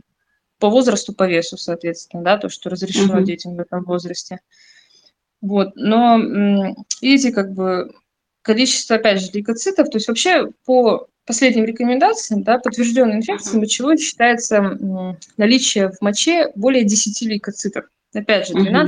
по 0.60 0.70
возрасту, 0.70 1.14
по 1.14 1.28
весу, 1.28 1.58
соответственно, 1.58 2.24
да, 2.24 2.38
то, 2.38 2.48
что 2.48 2.70
разрешено 2.70 3.18
угу. 3.18 3.26
детям 3.26 3.56
в 3.56 3.60
этом 3.60 3.84
возрасте. 3.84 4.40
Вот, 5.42 5.76
но 5.76 6.18
видите, 7.02 7.32
как 7.32 7.54
бы 7.54 7.94
количество, 8.42 8.96
опять 8.96 9.22
же, 9.22 9.30
лейкоцитов, 9.34 9.90
то 9.90 9.98
есть 9.98 10.08
вообще 10.08 10.50
по 10.66 11.08
последним 11.26 11.66
рекомендациям, 11.66 12.44
да, 12.44 12.60
подтвержденной 12.60 13.18
инфекции 13.18 13.58
мочевой 13.58 13.98
считается 13.98 14.62
наличие 15.38 15.92
в 15.92 16.02
моче 16.02 16.52
более 16.56 16.84
10 16.84 17.22
лейкоцитов. 17.24 17.86
Опять 18.16 18.48
же, 18.48 18.54
12-15 18.54 18.88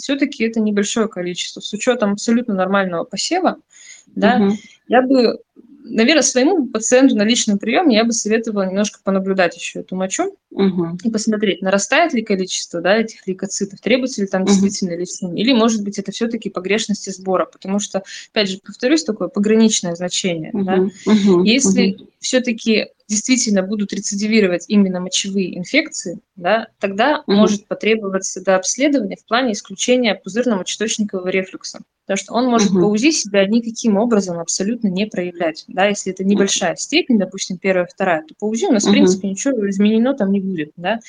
все-таки 0.00 0.44
это 0.44 0.60
небольшое 0.60 1.08
количество. 1.08 1.60
С 1.60 1.72
учетом 1.72 2.12
абсолютно 2.12 2.54
нормального 2.54 3.04
посева, 3.04 3.58
да, 4.06 4.50
я 4.88 5.02
бы 5.02 5.38
наверное, 5.84 6.22
своему 6.22 6.66
пациенту 6.66 7.14
на 7.14 7.22
личном 7.22 7.58
приеме 7.58 7.96
я 7.96 8.04
бы 8.04 8.12
советовала 8.12 8.62
немножко 8.62 9.00
понаблюдать 9.04 9.56
еще 9.56 9.80
эту 9.80 9.94
мочу 9.94 10.36
угу. 10.50 10.98
и 11.02 11.10
посмотреть, 11.10 11.62
нарастает 11.62 12.14
ли 12.14 12.22
количество 12.22 12.80
да, 12.80 12.96
этих 12.96 13.26
лейкоцитов, 13.26 13.80
требуется 13.80 14.22
ли 14.22 14.26
там 14.26 14.42
угу. 14.42 14.50
действительно 14.50 14.96
лечение, 14.96 15.44
или, 15.44 15.52
может 15.52 15.84
быть, 15.84 15.98
это 15.98 16.10
все-таки 16.10 16.50
погрешности 16.50 17.10
сбора, 17.10 17.44
потому 17.44 17.78
что, 17.78 18.02
опять 18.32 18.48
же, 18.48 18.58
повторюсь, 18.64 19.04
такое 19.04 19.28
пограничное 19.28 19.94
значение. 19.94 20.50
Угу. 20.52 20.64
Да? 20.64 20.88
Угу. 21.06 21.44
Если 21.44 21.92
угу. 21.92 22.08
все-таки 22.18 22.86
действительно 23.14 23.62
будут 23.62 23.92
рецидивировать 23.92 24.66
именно 24.68 25.00
мочевые 25.00 25.56
инфекции, 25.56 26.18
да, 26.36 26.68
тогда 26.78 27.22
угу. 27.26 27.36
может 27.36 27.66
потребоваться 27.66 28.42
до 28.42 28.56
обследования 28.56 29.16
в 29.16 29.24
плане 29.24 29.52
исключения 29.52 30.20
пузырно-мочеточникового 30.24 31.28
рефлюкса. 31.28 31.80
Потому 32.06 32.18
что 32.18 32.34
он 32.34 32.46
может 32.46 32.70
угу. 32.70 32.80
по 32.80 32.84
УЗИ 32.86 33.12
себя 33.12 33.46
никаким 33.46 33.96
образом 33.96 34.38
абсолютно 34.38 34.88
не 34.88 35.06
проявлять. 35.06 35.64
Да, 35.68 35.86
если 35.86 36.12
это 36.12 36.22
небольшая 36.22 36.76
степень, 36.76 37.18
допустим, 37.18 37.56
первая, 37.56 37.86
вторая, 37.86 38.22
то 38.28 38.34
по 38.38 38.44
УЗИ 38.44 38.66
у 38.66 38.72
нас, 38.72 38.84
угу. 38.84 38.90
в 38.90 38.92
принципе, 38.92 39.28
ничего 39.28 39.70
изменено 39.70 40.14
там 40.14 40.30
не 40.30 40.40
будет. 40.40 40.72
Да? 40.76 41.00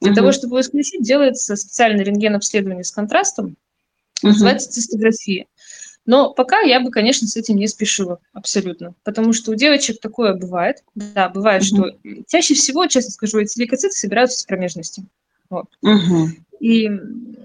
Для 0.00 0.10
угу. 0.10 0.16
того, 0.16 0.32
чтобы 0.32 0.56
его 0.56 0.60
исключить, 0.62 1.02
делается 1.02 1.54
специальное 1.54 2.04
рентген-обследование 2.04 2.82
с 2.82 2.90
контрастом, 2.90 3.56
называется 4.22 4.70
цистография. 4.70 5.46
Но 6.06 6.32
пока 6.32 6.60
я 6.60 6.80
бы, 6.80 6.90
конечно, 6.90 7.28
с 7.28 7.36
этим 7.36 7.56
не 7.56 7.68
спешила 7.68 8.18
абсолютно, 8.32 8.94
потому 9.04 9.32
что 9.32 9.52
у 9.52 9.54
девочек 9.54 10.00
такое 10.00 10.34
бывает. 10.34 10.82
Да, 10.94 11.28
бывает, 11.28 11.62
mm-hmm. 11.62 11.66
что 11.66 12.24
чаще 12.26 12.54
всего, 12.54 12.86
честно 12.86 13.10
скажу, 13.10 13.38
эти 13.38 13.58
лейкоциты 13.58 13.94
собираются 13.94 14.38
с 14.38 14.44
промежности. 14.44 15.04
Вот. 15.50 15.66
Mm-hmm. 15.84 16.26
И 16.60 16.90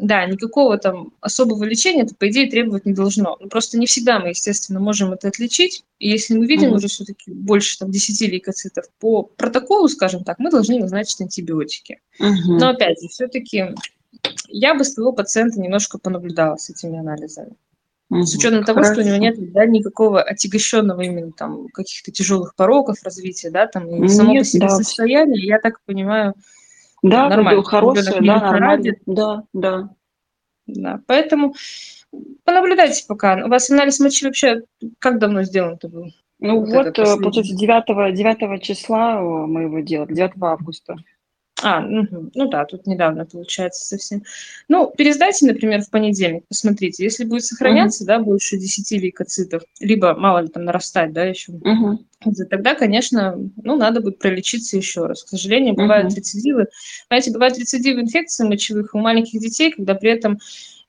да, 0.01 0.25
никакого 0.25 0.77
там 0.77 1.13
особого 1.21 1.63
лечения 1.63 2.03
это, 2.03 2.13
по 2.15 2.29
идее, 2.29 2.49
требовать 2.49 2.85
не 2.85 2.93
должно. 2.93 3.37
Ну, 3.39 3.47
просто 3.47 3.77
не 3.77 3.85
всегда 3.85 4.19
мы, 4.19 4.29
естественно, 4.29 4.79
можем 4.79 5.13
это 5.13 5.29
отличить. 5.29 5.85
И 5.99 6.09
если 6.09 6.35
мы 6.37 6.45
видим 6.45 6.71
mm-hmm. 6.71 6.75
уже 6.75 6.87
все-таки 6.87 7.31
больше 7.31 7.77
там, 7.79 7.91
10 7.91 8.21
лейкоцитов, 8.29 8.85
по 8.99 9.23
протоколу, 9.23 9.87
скажем 9.87 10.23
так, 10.23 10.37
мы 10.39 10.51
должны 10.51 10.79
назначить 10.79 11.21
антибиотики. 11.21 12.01
Mm-hmm. 12.19 12.57
Но 12.59 12.69
опять 12.69 13.01
же, 13.01 13.07
все-таки 13.07 13.73
я 14.49 14.75
бы 14.75 14.83
своего 14.83 15.13
пациента 15.13 15.61
немножко 15.61 15.97
понаблюдала 15.97 16.57
с 16.57 16.69
этими 16.69 16.99
анализами. 16.99 17.55
С 18.11 18.35
учетом 18.35 18.63
того, 18.63 18.81
Хорошо. 18.81 18.93
что 18.93 19.01
у 19.01 19.05
него 19.05 19.17
нет 19.17 19.51
да, 19.51 19.65
никакого 19.65 20.21
отягощенного 20.21 21.01
именно 21.01 21.31
там 21.31 21.67
каких-то 21.69 22.11
тяжелых 22.11 22.55
пороков 22.55 22.97
развития, 23.03 23.49
да, 23.49 23.65
там 23.65 24.03
и 24.03 24.07
само 24.07 24.33
нет, 24.33 24.43
по 24.43 24.45
себе 24.45 24.67
да. 24.67 24.69
состояние, 24.69 25.45
я 25.45 25.59
так 25.59 25.81
понимаю, 25.85 26.35
да, 27.01 27.29
нормально. 27.29 27.63
Хорошее, 27.63 28.21
да, 28.21 28.39
нормально. 28.39 28.95
Да, 29.05 29.43
да. 29.53 29.89
Да, 30.67 30.99
поэтому 31.05 31.53
понаблюдайте 32.43 33.05
пока. 33.07 33.45
У 33.45 33.49
вас 33.49 33.69
анализ 33.69 33.99
мочи 33.99 34.25
вообще 34.25 34.63
как 34.99 35.19
давно 35.19 35.43
сделан 35.43 35.75
это 35.75 35.87
был? 35.87 36.07
Ну 36.39 36.59
вот, 36.61 36.69
вот 36.69 36.99
э, 36.99 37.17
получается, 37.21 37.55
9, 37.55 38.15
9 38.15 38.63
числа 38.63 39.21
мы 39.21 39.63
его 39.63 39.79
делали, 39.79 40.13
9 40.13 40.31
августа. 40.41 40.95
А, 41.65 41.79
угу. 41.83 42.29
ну 42.35 42.47
да, 42.47 42.63
тут 42.65 42.85
недавно 42.85 43.25
получается 43.25 43.83
совсем. 43.85 44.21
Ну, 44.67 44.93
пересдайте, 44.95 45.47
например, 45.47 45.81
в 45.81 45.89
понедельник, 45.89 46.43
посмотрите, 46.47 47.03
если 47.03 47.25
будет 47.25 47.43
сохраняться, 47.43 48.03
угу. 48.03 48.07
да, 48.07 48.19
больше 48.19 48.57
10 48.57 48.91
лейкоцитов, 48.91 49.63
либо 49.79 50.13
мало 50.13 50.43
ли 50.43 50.47
там 50.47 50.63
нарастать, 50.63 51.11
да, 51.11 51.23
еще, 51.23 51.53
угу. 51.53 52.05
тогда, 52.51 52.75
конечно, 52.75 53.35
ну, 53.63 53.77
надо 53.77 54.01
будет 54.01 54.19
пролечиться 54.19 54.77
еще 54.77 55.07
раз. 55.07 55.23
К 55.23 55.29
сожалению, 55.29 55.73
бывают 55.73 56.09
угу. 56.09 56.17
рецидивы. 56.17 56.67
Знаете, 57.07 57.31
бывают 57.31 57.57
рецидивы 57.57 58.01
инфекций 58.01 58.47
мочевых 58.47 58.93
у 58.93 58.99
маленьких 58.99 59.39
детей, 59.39 59.71
когда 59.71 59.95
при 59.95 60.11
этом 60.11 60.37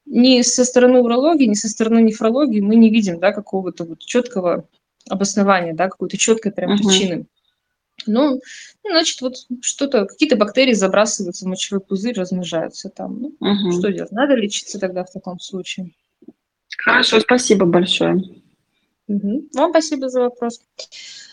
ни 0.05 0.43
со 0.43 0.67
стороны 0.67 1.01
урологии, 1.01 1.47
ни 1.47 1.55
со 1.55 1.71
стороны 1.71 2.01
нефрологии 2.01 2.61
мы 2.61 2.77
не 2.77 2.91
видим, 2.91 3.19
да, 3.19 3.33
какого-то 3.33 3.85
вот 3.85 4.01
четкого 4.01 4.69
обоснования, 5.09 5.73
да, 5.73 5.89
какой-то 5.89 6.19
четкой 6.19 6.53
прям 6.53 6.73
угу. 6.73 6.83
причины. 6.83 7.27
Ну, 8.07 8.41
значит, 8.85 9.21
вот 9.21 9.37
что-то, 9.61 10.07
какие-то 10.07 10.37
бактерии 10.37 10.73
забрасываются 10.73 11.45
в 11.45 11.49
мочевой 11.49 11.81
пузырь, 11.81 12.19
размножаются 12.19 12.89
там. 12.89 13.21
Ну, 13.21 13.37
угу. 13.41 13.73
Что 13.79 13.93
делать? 13.93 14.13
Надо 14.13 14.35
лечиться 14.35 14.79
тогда 14.79 15.05
в 15.05 15.11
таком 15.11 15.41
случае. 15.41 15.93
Хорошо, 16.79 17.21
спасибо 17.21 17.67
большое. 17.67 18.23
Угу. 19.09 19.49
Вам 19.55 19.71
спасибо 19.71 20.09
за 20.09 20.21
вопрос. 20.21 20.61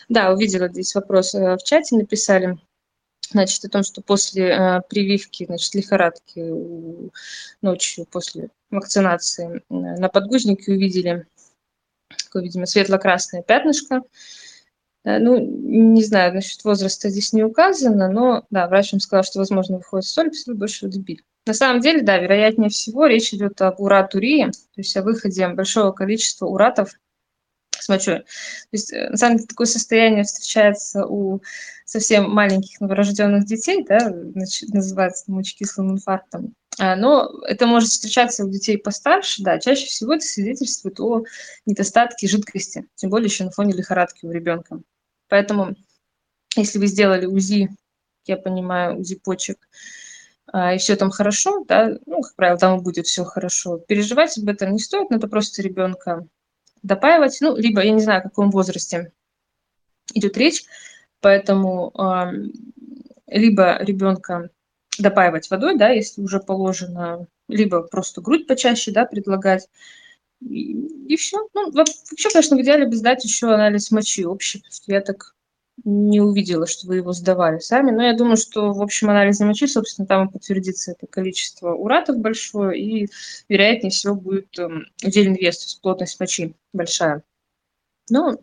Да, 0.08 0.32
увидела 0.32 0.68
здесь 0.68 0.94
вопрос 0.94 1.34
э, 1.34 1.56
в 1.56 1.62
чате, 1.62 1.96
написали. 1.96 2.58
Значит, 3.30 3.64
о 3.64 3.68
том, 3.68 3.82
что 3.82 4.00
после 4.02 4.48
э, 4.48 4.80
прививки, 4.88 5.46
значит, 5.46 5.74
лихорадки 5.74 6.40
ночью 7.62 8.06
после 8.06 8.50
вакцинации 8.70 9.62
на 9.68 10.08
подгузнике 10.08 10.72
увидели 10.72 11.26
такое, 12.24 12.42
видимо, 12.42 12.66
светло-красное 12.66 13.42
пятнышко. 13.42 14.02
Э, 15.04 15.18
ну, 15.18 15.38
не 15.38 16.02
знаю, 16.02 16.34
насчет 16.34 16.64
возраста 16.64 17.10
здесь 17.10 17.32
не 17.32 17.44
указано, 17.44 18.08
но, 18.10 18.44
да, 18.50 18.66
врач 18.66 18.92
им 18.92 19.00
сказал, 19.00 19.22
что, 19.22 19.38
возможно, 19.38 19.76
выходит 19.76 20.06
соль, 20.06 20.30
после 20.30 20.54
больше 20.54 20.86
водобиль. 20.86 21.22
На 21.46 21.52
самом 21.52 21.80
деле, 21.80 22.02
да, 22.02 22.18
вероятнее 22.18 22.70
всего, 22.70 23.06
речь 23.06 23.34
идет 23.34 23.60
об 23.60 23.80
уратурии, 23.80 24.46
то 24.46 24.78
есть 24.78 24.96
о 24.96 25.02
выходе 25.02 25.46
большого 25.48 25.92
количества 25.92 26.46
уратов 26.46 26.92
с 27.78 27.88
мочой. 27.88 28.20
То 28.20 28.24
есть, 28.72 28.92
э, 28.92 29.10
на 29.10 29.16
самом 29.18 29.36
деле, 29.36 29.46
такое 29.46 29.66
состояние 29.66 30.24
встречается 30.24 31.06
у 31.06 31.42
совсем 31.84 32.30
маленьких 32.30 32.80
новорожденных 32.80 33.44
детей, 33.44 33.84
да, 33.86 34.10
называется 34.72 35.30
мочекислым 35.30 35.92
инфарктом. 35.92 36.54
А, 36.78 36.96
но 36.96 37.30
это 37.46 37.66
может 37.66 37.90
встречаться 37.90 38.44
у 38.44 38.48
детей 38.48 38.78
постарше, 38.78 39.42
да, 39.42 39.58
чаще 39.58 39.86
всего 39.86 40.14
это 40.14 40.24
свидетельствует 40.24 40.98
о 40.98 41.24
недостатке 41.66 42.26
жидкости, 42.26 42.86
тем 42.96 43.10
более 43.10 43.26
еще 43.26 43.44
на 43.44 43.50
фоне 43.50 43.74
лихорадки 43.74 44.24
у 44.24 44.32
ребенка. 44.32 44.80
Поэтому, 45.28 45.74
если 46.56 46.78
вы 46.78 46.86
сделали 46.86 47.26
УЗИ, 47.26 47.70
я 48.26 48.36
понимаю, 48.36 48.98
УЗИ 48.98 49.16
почек, 49.16 49.68
а, 50.46 50.74
и 50.74 50.78
все 50.78 50.96
там 50.96 51.10
хорошо, 51.10 51.64
да, 51.66 51.98
ну, 52.06 52.22
как 52.22 52.34
правило, 52.36 52.58
там 52.58 52.82
будет 52.82 53.06
все 53.06 53.24
хорошо. 53.24 53.78
Переживать 53.78 54.38
об 54.38 54.48
этом 54.48 54.72
не 54.72 54.78
стоит, 54.78 55.10
надо 55.10 55.28
просто 55.28 55.62
ребенка 55.62 56.26
допаивать, 56.82 57.38
ну, 57.40 57.56
либо, 57.56 57.82
я 57.82 57.90
не 57.90 58.00
знаю, 58.00 58.20
о 58.20 58.22
каком 58.22 58.50
возрасте 58.50 59.12
идет 60.12 60.36
речь, 60.36 60.64
поэтому 61.20 61.92
э, 61.98 62.32
либо 63.26 63.82
ребенка 63.82 64.50
допаивать 64.98 65.50
водой, 65.50 65.76
да, 65.76 65.88
если 65.88 66.20
уже 66.20 66.40
положено, 66.40 67.26
либо 67.48 67.82
просто 67.82 68.20
грудь 68.20 68.46
почаще, 68.46 68.92
да, 68.92 69.06
предлагать, 69.06 69.68
и, 70.48 70.72
и 71.08 71.16
все. 71.16 71.48
Ну, 71.54 71.70
вообще, 71.72 72.28
конечно, 72.30 72.56
в 72.56 72.60
идеале 72.60 72.86
бы 72.86 72.96
сдать 72.96 73.24
еще 73.24 73.52
анализ 73.52 73.90
мочи 73.90 74.24
общий, 74.24 74.58
потому 74.58 74.72
что 74.72 74.92
я 74.92 75.00
так 75.00 75.34
не 75.84 76.20
увидела, 76.20 76.66
что 76.66 76.86
вы 76.86 76.96
его 76.96 77.12
сдавали 77.12 77.58
сами. 77.58 77.90
Но 77.90 78.02
я 78.02 78.14
думаю, 78.14 78.36
что 78.36 78.72
в 78.72 78.80
общем 78.80 79.10
анализе 79.10 79.44
мочи, 79.44 79.66
собственно, 79.66 80.06
там 80.06 80.28
и 80.28 80.32
подтвердится 80.32 80.92
это 80.92 81.06
количество 81.06 81.72
уратов 81.74 82.18
большое, 82.18 82.80
и 82.80 83.08
вероятнее 83.48 83.90
всего 83.90 84.14
будет 84.14 84.56
э, 84.58 84.68
удельный 85.04 85.38
вес, 85.38 85.58
то 85.58 85.64
есть 85.64 85.80
плотность 85.80 86.20
мочи 86.20 86.54
большая. 86.72 87.22
Но 88.08 88.36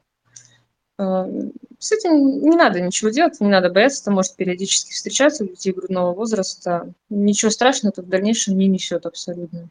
э, 0.97 1.51
с 1.79 1.91
этим 1.91 2.41
не 2.41 2.55
надо 2.57 2.81
ничего 2.81 3.09
делать, 3.09 3.39
не 3.39 3.49
надо 3.49 3.69
бояться, 3.69 4.01
это 4.01 4.11
может 4.11 4.35
периодически 4.35 4.91
встречаться 4.91 5.45
у 5.45 5.47
детей 5.47 5.71
грудного 5.71 6.13
возраста. 6.13 6.93
Ничего 7.09 7.49
страшного 7.49 7.93
это 7.93 8.01
в 8.01 8.09
дальнейшем 8.09 8.57
не 8.57 8.67
несет 8.67 9.05
абсолютно. 9.05 9.69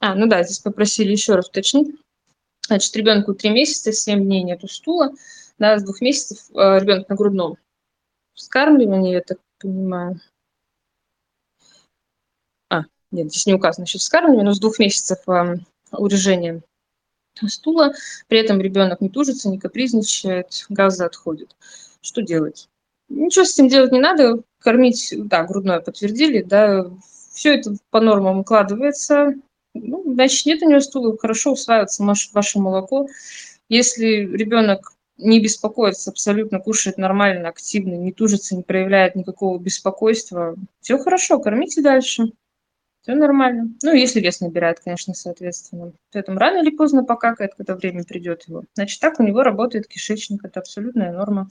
А, 0.00 0.14
ну 0.14 0.26
да, 0.26 0.42
здесь 0.42 0.60
попросили 0.60 1.10
еще 1.10 1.34
раз 1.34 1.48
уточнить. 1.48 1.96
Значит, 2.66 2.94
ребенку 2.96 3.34
3 3.34 3.50
месяца, 3.50 3.92
7 3.92 4.22
дней 4.22 4.42
нету 4.42 4.68
стула, 4.68 5.12
да, 5.58 5.78
с 5.78 5.82
двух 5.82 6.00
месяцев 6.00 6.50
э, 6.50 6.78
ребенок 6.78 7.08
на 7.08 7.16
грудном 7.16 7.56
вскармливании, 8.34 9.14
я 9.14 9.20
так 9.22 9.38
понимаю. 9.58 10.20
А, 12.70 12.84
нет, 13.10 13.30
здесь 13.30 13.46
не 13.46 13.54
указано 13.54 13.82
насчет 13.82 14.00
вскармливания, 14.00 14.44
но 14.44 14.52
с 14.52 14.60
двух 14.60 14.78
месяцев 14.78 15.18
э, 15.28 15.56
урежения 15.92 16.62
стула, 17.46 17.92
при 18.26 18.38
этом 18.38 18.60
ребенок 18.60 19.00
не 19.00 19.08
тужится, 19.08 19.48
не 19.48 19.58
капризничает, 19.58 20.66
газы 20.68 21.04
отходят. 21.04 21.56
Что 22.00 22.22
делать? 22.22 22.68
Ничего 23.08 23.44
с 23.44 23.54
этим 23.54 23.68
делать 23.68 23.92
не 23.92 24.00
надо, 24.00 24.42
кормить, 24.60 25.14
да, 25.16 25.44
грудное 25.44 25.80
подтвердили, 25.80 26.42
да, 26.42 26.90
все 27.32 27.54
это 27.54 27.76
по 27.90 28.00
нормам 28.00 28.40
укладывается, 28.40 29.34
ну, 29.74 30.14
значит, 30.14 30.46
нет 30.46 30.62
у 30.62 30.68
него 30.68 30.80
стула, 30.80 31.16
хорошо 31.18 31.52
усваивается 31.52 32.04
ваше 32.32 32.58
молоко. 32.58 33.08
Если 33.68 34.06
ребенок 34.06 34.92
не 35.18 35.40
беспокоится 35.40 36.10
абсолютно, 36.10 36.60
кушает 36.60 36.96
нормально, 36.96 37.48
активно, 37.48 37.94
не 37.94 38.12
тужится, 38.12 38.56
не 38.56 38.62
проявляет 38.62 39.16
никакого 39.16 39.58
беспокойства, 39.58 40.56
все 40.80 40.98
хорошо, 40.98 41.40
кормите 41.40 41.82
дальше. 41.82 42.32
Все 43.02 43.14
нормально. 43.14 43.70
Ну, 43.82 43.94
если 43.94 44.20
вес 44.20 44.40
набирает, 44.40 44.80
конечно, 44.80 45.14
соответственно. 45.14 45.92
Поэтому 46.12 46.38
рано 46.38 46.58
или 46.58 46.70
поздно 46.70 47.04
покакает, 47.04 47.54
когда 47.54 47.74
время 47.74 48.04
придет 48.04 48.46
его. 48.48 48.64
Значит, 48.74 49.00
так 49.00 49.18
у 49.18 49.22
него 49.22 49.42
работает 49.42 49.88
кишечник. 49.88 50.44
Это 50.44 50.60
абсолютная 50.60 51.12
норма. 51.12 51.48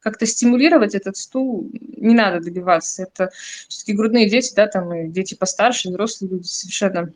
Как-то 0.00 0.26
стимулировать 0.26 0.94
этот 0.94 1.16
стул 1.16 1.70
не 1.72 2.14
надо 2.14 2.44
добиваться. 2.44 3.04
Это 3.04 3.30
все-таки 3.68 3.94
грудные 3.94 4.28
дети, 4.28 4.54
да, 4.54 4.66
там 4.66 4.92
и 4.92 5.08
дети 5.08 5.34
постарше, 5.34 5.88
взрослые 5.88 6.32
люди 6.32 6.46
совершенно 6.46 7.12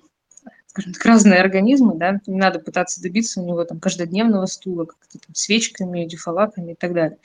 скажем 0.70 0.92
так, 0.92 1.04
разные 1.04 1.40
организмы, 1.40 1.96
да, 1.96 2.20
не 2.28 2.38
надо 2.38 2.60
пытаться 2.60 3.02
добиться 3.02 3.40
у 3.40 3.44
него 3.46 3.64
там 3.64 3.80
каждодневного 3.80 4.46
стула, 4.46 4.84
как-то 4.84 5.18
там 5.18 5.34
свечками, 5.34 6.06
дефалаками 6.06 6.72
и 6.72 6.74
так 6.76 6.94
далее. 6.94 7.18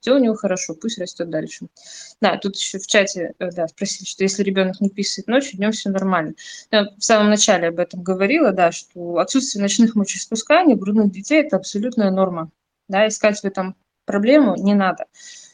Все 0.00 0.14
у 0.14 0.18
него 0.18 0.34
хорошо, 0.34 0.74
пусть 0.74 0.98
растет 0.98 1.30
дальше. 1.30 1.68
Да, 2.20 2.36
тут 2.38 2.56
еще 2.56 2.80
в 2.80 2.86
чате 2.88 3.34
э, 3.38 3.50
да, 3.52 3.68
спросили, 3.68 4.04
что 4.04 4.24
если 4.24 4.42
ребенок 4.42 4.80
не 4.80 4.90
писает 4.90 5.28
ночью, 5.28 5.58
днем 5.58 5.70
все 5.70 5.90
нормально. 5.90 6.34
Я 6.72 6.88
в 6.96 7.04
самом 7.04 7.30
начале 7.30 7.68
об 7.68 7.78
этом 7.78 8.02
говорила, 8.02 8.50
да, 8.50 8.72
что 8.72 9.18
отсутствие 9.18 9.62
ночных 9.62 9.94
мочеиспусканий 9.94 10.74
у 10.74 10.78
грудных 10.78 11.12
детей– 11.12 11.42
это 11.44 11.56
абсолютная 11.56 12.10
норма. 12.10 12.50
Да, 12.88 13.06
искать 13.06 13.40
в 13.40 13.44
этом 13.44 13.76
проблему 14.06 14.56
не 14.56 14.74
надо. 14.74 15.04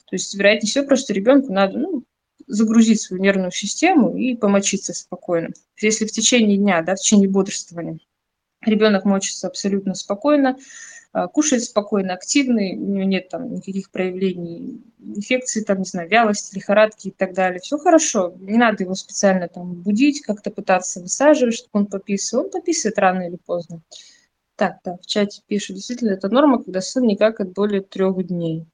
То 0.06 0.16
есть, 0.16 0.34
вероятнее 0.34 0.70
всего, 0.70 0.86
просто 0.86 1.12
ребенку 1.12 1.52
надо 1.52 1.78
ну, 1.78 2.04
загрузить 2.46 3.00
свою 3.00 3.22
нервную 3.22 3.52
систему 3.52 4.16
и 4.16 4.36
помочиться 4.36 4.92
спокойно. 4.92 5.50
Если 5.80 6.06
в 6.06 6.12
течение 6.12 6.56
дня, 6.56 6.82
да, 6.82 6.94
в 6.94 6.98
течение 6.98 7.28
бодрствования 7.28 7.98
ребенок 8.66 9.04
мочится 9.04 9.46
абсолютно 9.46 9.94
спокойно, 9.94 10.56
а, 11.12 11.28
кушает 11.28 11.62
спокойно, 11.62 12.14
активный, 12.14 12.76
у 12.76 12.86
него 12.86 13.04
нет 13.04 13.28
там 13.28 13.54
никаких 13.54 13.90
проявлений 13.90 14.82
инфекции, 14.98 15.62
там, 15.62 15.78
не 15.78 15.84
знаю, 15.84 16.08
вялости, 16.08 16.56
лихорадки 16.56 17.08
и 17.08 17.10
так 17.12 17.34
далее. 17.34 17.60
Все 17.60 17.78
хорошо, 17.78 18.34
не 18.40 18.58
надо 18.58 18.82
его 18.82 18.94
специально 18.94 19.46
там 19.48 19.74
будить, 19.74 20.22
как-то 20.22 20.50
пытаться 20.50 21.00
высаживать, 21.00 21.54
чтобы 21.54 21.70
он 21.72 21.86
пописывал. 21.86 22.44
Он 22.44 22.50
пописывает 22.50 22.98
рано 22.98 23.28
или 23.28 23.36
поздно. 23.36 23.80
Так, 24.56 24.78
да, 24.84 24.96
в 24.96 25.06
чате 25.06 25.42
пишут, 25.46 25.76
действительно, 25.76 26.10
это 26.10 26.28
норма, 26.28 26.62
когда 26.62 26.80
сын 26.80 27.04
никак 27.04 27.40
от 27.40 27.52
более 27.52 27.82
трех 27.82 28.24
дней. 28.26 28.66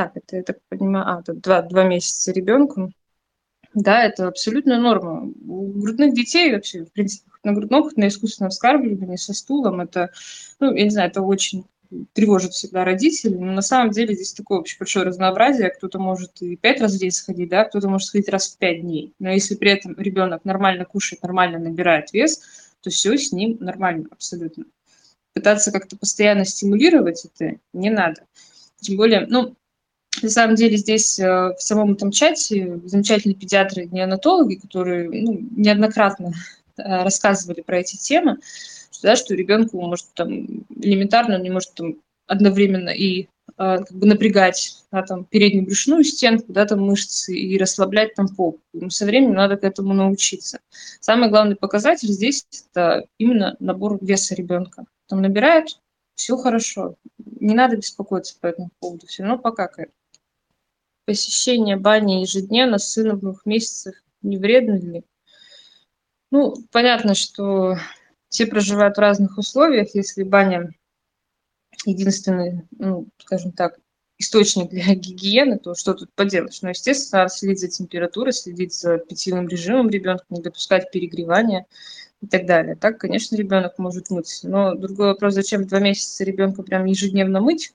Так, 0.00 0.12
это, 0.16 0.36
я 0.36 0.42
так 0.42 0.56
понимаю, 0.70 1.06
а, 1.06 1.20
это 1.20 1.34
два, 1.34 1.60
два 1.60 1.84
месяца 1.84 2.32
ребенку. 2.32 2.90
Да, 3.74 4.02
это 4.02 4.28
абсолютно 4.28 4.80
норма. 4.80 5.30
У 5.46 5.72
грудных 5.72 6.14
детей 6.14 6.54
вообще, 6.54 6.86
в 6.86 6.92
принципе, 6.92 7.30
на 7.44 7.52
грудном, 7.52 7.90
на 7.96 8.08
искусственном 8.08 8.48
вскармливании 8.48 9.16
со 9.16 9.34
стулом, 9.34 9.82
это, 9.82 10.10
ну, 10.58 10.74
я 10.74 10.84
не 10.84 10.90
знаю, 10.90 11.10
это 11.10 11.20
очень 11.20 11.66
тревожит 12.14 12.54
всегда 12.54 12.82
родителей, 12.86 13.36
но 13.36 13.52
на 13.52 13.60
самом 13.60 13.90
деле 13.90 14.14
здесь 14.14 14.32
такое 14.32 14.60
очень 14.60 14.78
большое 14.78 15.04
разнообразие. 15.04 15.68
Кто-то 15.68 15.98
может 15.98 16.40
и 16.40 16.56
пять 16.56 16.80
раз 16.80 16.94
в 16.94 16.98
день 16.98 17.10
сходить, 17.10 17.50
да, 17.50 17.64
кто-то 17.64 17.90
может 17.90 18.08
сходить 18.08 18.30
раз 18.30 18.48
в 18.48 18.56
пять 18.56 18.80
дней. 18.80 19.12
Но 19.18 19.28
если 19.28 19.54
при 19.54 19.72
этом 19.72 19.94
ребенок 19.98 20.46
нормально 20.46 20.86
кушает, 20.86 21.22
нормально 21.22 21.58
набирает 21.58 22.14
вес, 22.14 22.40
то 22.80 22.88
все 22.88 23.18
с 23.18 23.32
ним 23.32 23.58
нормально 23.60 24.06
абсолютно. 24.10 24.64
Пытаться 25.34 25.70
как-то 25.70 25.98
постоянно 25.98 26.46
стимулировать 26.46 27.26
это 27.26 27.58
не 27.74 27.90
надо. 27.90 28.22
Тем 28.80 28.96
более, 28.96 29.26
ну, 29.26 29.56
на 30.22 30.30
самом 30.30 30.54
деле 30.54 30.76
здесь 30.76 31.18
э, 31.18 31.24
в 31.24 31.58
самом 31.58 31.92
этом 31.92 32.10
чате 32.10 32.80
замечательные 32.84 33.36
педиатры 33.36 33.86
неонатологи, 33.86 34.56
которые 34.56 35.08
ну, 35.10 35.40
неоднократно 35.56 36.32
э, 36.76 37.02
рассказывали 37.02 37.60
про 37.60 37.78
эти 37.80 37.96
темы, 37.96 38.38
что, 38.90 39.08
да, 39.08 39.16
что 39.16 39.34
ребенку 39.34 39.80
может 39.80 40.06
там 40.14 40.64
элементарно 40.76 41.38
не 41.38 41.50
может 41.50 41.74
там 41.74 41.96
одновременно 42.26 42.90
и 42.90 43.22
э, 43.22 43.26
как 43.56 43.92
бы 43.92 44.06
напрягать 44.06 44.84
да, 44.92 45.02
там, 45.02 45.24
переднюю 45.24 45.66
брюшную 45.66 46.04
стенку, 46.04 46.52
да, 46.52 46.66
там 46.66 46.80
мышцы 46.80 47.34
и 47.34 47.58
расслаблять 47.58 48.14
там 48.14 48.28
попу. 48.28 48.60
Ему 48.72 48.90
со 48.90 49.04
временем 49.04 49.34
надо 49.34 49.56
к 49.56 49.64
этому 49.64 49.94
научиться. 49.94 50.60
Самый 51.00 51.28
главный 51.28 51.56
показатель 51.56 52.08
здесь 52.08 52.46
это 52.72 53.06
именно 53.18 53.56
набор 53.58 53.98
веса 54.00 54.34
ребенка. 54.34 54.84
Там 55.08 55.22
набирает, 55.22 55.80
все 56.14 56.36
хорошо. 56.36 56.96
Не 57.40 57.54
надо 57.54 57.76
беспокоиться 57.76 58.36
по 58.40 58.46
этому 58.46 58.70
поводу, 58.78 59.06
все 59.06 59.22
равно 59.22 59.38
покакает 59.38 59.90
посещение 61.10 61.76
бани 61.76 62.20
ежедневно 62.20 62.78
с 62.78 62.92
сыном 62.92 63.18
двух 63.18 63.44
месяцах 63.44 64.00
не 64.22 64.36
вредно 64.38 64.78
ли? 64.78 65.02
Ну, 66.30 66.54
понятно, 66.70 67.16
что 67.16 67.76
все 68.28 68.46
проживают 68.46 68.96
в 68.96 69.00
разных 69.00 69.36
условиях. 69.36 69.88
Если 69.92 70.22
баня 70.22 70.70
единственный, 71.84 72.62
ну, 72.78 73.08
скажем 73.18 73.50
так, 73.50 73.80
источник 74.18 74.70
для 74.70 74.84
гигиены, 74.94 75.58
то 75.58 75.74
что 75.74 75.94
тут 75.94 76.14
поделаешь? 76.14 76.62
Ну, 76.62 76.68
естественно, 76.68 77.22
надо 77.22 77.34
следить 77.34 77.58
за 77.58 77.66
температурой, 77.66 78.32
следить 78.32 78.72
за 78.72 78.98
питьевым 78.98 79.48
режимом 79.48 79.90
ребенка, 79.90 80.24
не 80.28 80.40
допускать 80.40 80.92
перегревания 80.92 81.66
и 82.22 82.28
так 82.28 82.46
далее. 82.46 82.76
Так, 82.76 82.98
конечно, 82.98 83.34
ребенок 83.34 83.78
может 83.78 84.10
мыться. 84.10 84.48
Но 84.48 84.76
другой 84.76 85.08
вопрос, 85.08 85.34
зачем 85.34 85.66
два 85.66 85.80
месяца 85.80 86.22
ребенка 86.22 86.62
прям 86.62 86.84
ежедневно 86.84 87.40
мыть? 87.40 87.74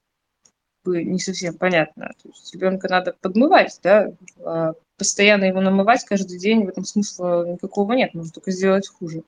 Бы 0.85 1.03
не 1.03 1.19
совсем 1.19 1.57
понятно. 1.57 2.13
То 2.21 2.29
есть 2.29 2.53
ребенка 2.53 2.87
надо 2.87 3.15
подмывать, 3.19 3.79
да, 3.83 4.13
а 4.43 4.73
постоянно 4.97 5.45
его 5.45 5.59
намывать 5.59 6.05
каждый 6.05 6.39
день, 6.39 6.63
в 6.63 6.69
этом 6.69 6.85
смысла 6.85 7.45
никакого 7.45 7.93
нет, 7.93 8.13
можно 8.13 8.31
только 8.31 8.51
сделать 8.51 8.87
хуже. 8.87 9.23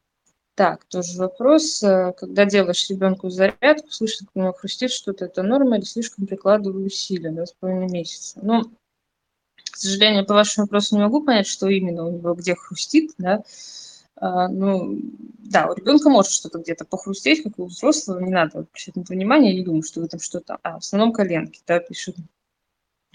Так, 0.56 0.86
тоже 0.86 1.18
вопрос. 1.20 1.84
Э, 1.84 2.14
когда 2.18 2.46
делаешь 2.46 2.90
ребенку 2.90 3.30
зарядку, 3.30 3.92
слышишь, 3.92 4.20
как 4.20 4.30
у 4.34 4.40
него 4.40 4.54
хрустит 4.54 4.92
что-то, 4.92 5.26
это 5.26 5.44
норма 5.44 5.78
или 5.78 5.86
слишком 5.86 6.26
прикладываю 6.26 6.86
усилия, 6.86 7.32
два 7.32 7.46
с 7.46 7.54
половиной 7.54 7.92
месяца? 7.92 8.40
Ну, 8.42 8.64
к 9.72 9.76
сожалению, 9.76 10.26
по 10.26 10.34
вашему 10.34 10.66
вопросу 10.66 10.96
не 10.96 11.04
могу 11.04 11.24
понять, 11.24 11.46
что 11.46 11.68
именно 11.68 12.06
у 12.06 12.12
него 12.12 12.34
где 12.34 12.56
хрустит, 12.56 13.12
да, 13.20 13.44
ну, 14.20 15.00
да, 15.40 15.68
у 15.68 15.76
ребенка 15.76 16.10
может 16.10 16.32
что-то 16.32 16.60
где-то 16.60 16.86
похрустеть, 16.86 17.44
как 17.44 17.60
у 17.60 17.66
взрослого, 17.66 18.20
не 18.20 18.32
надо 18.32 18.60
обращать 18.60 18.96
на 18.96 19.02
это 19.02 19.14
внимание, 19.14 19.52
я 19.52 19.60
не 19.60 19.66
думаю, 19.66 19.84
что 19.84 20.02
в 20.02 20.04
этом 20.04 20.20
что-то, 20.20 20.58
а, 20.64 20.76
в 20.76 20.78
основном 20.78 21.14
коленки, 21.14 21.62
да, 21.68 21.80
пишут. 21.80 22.18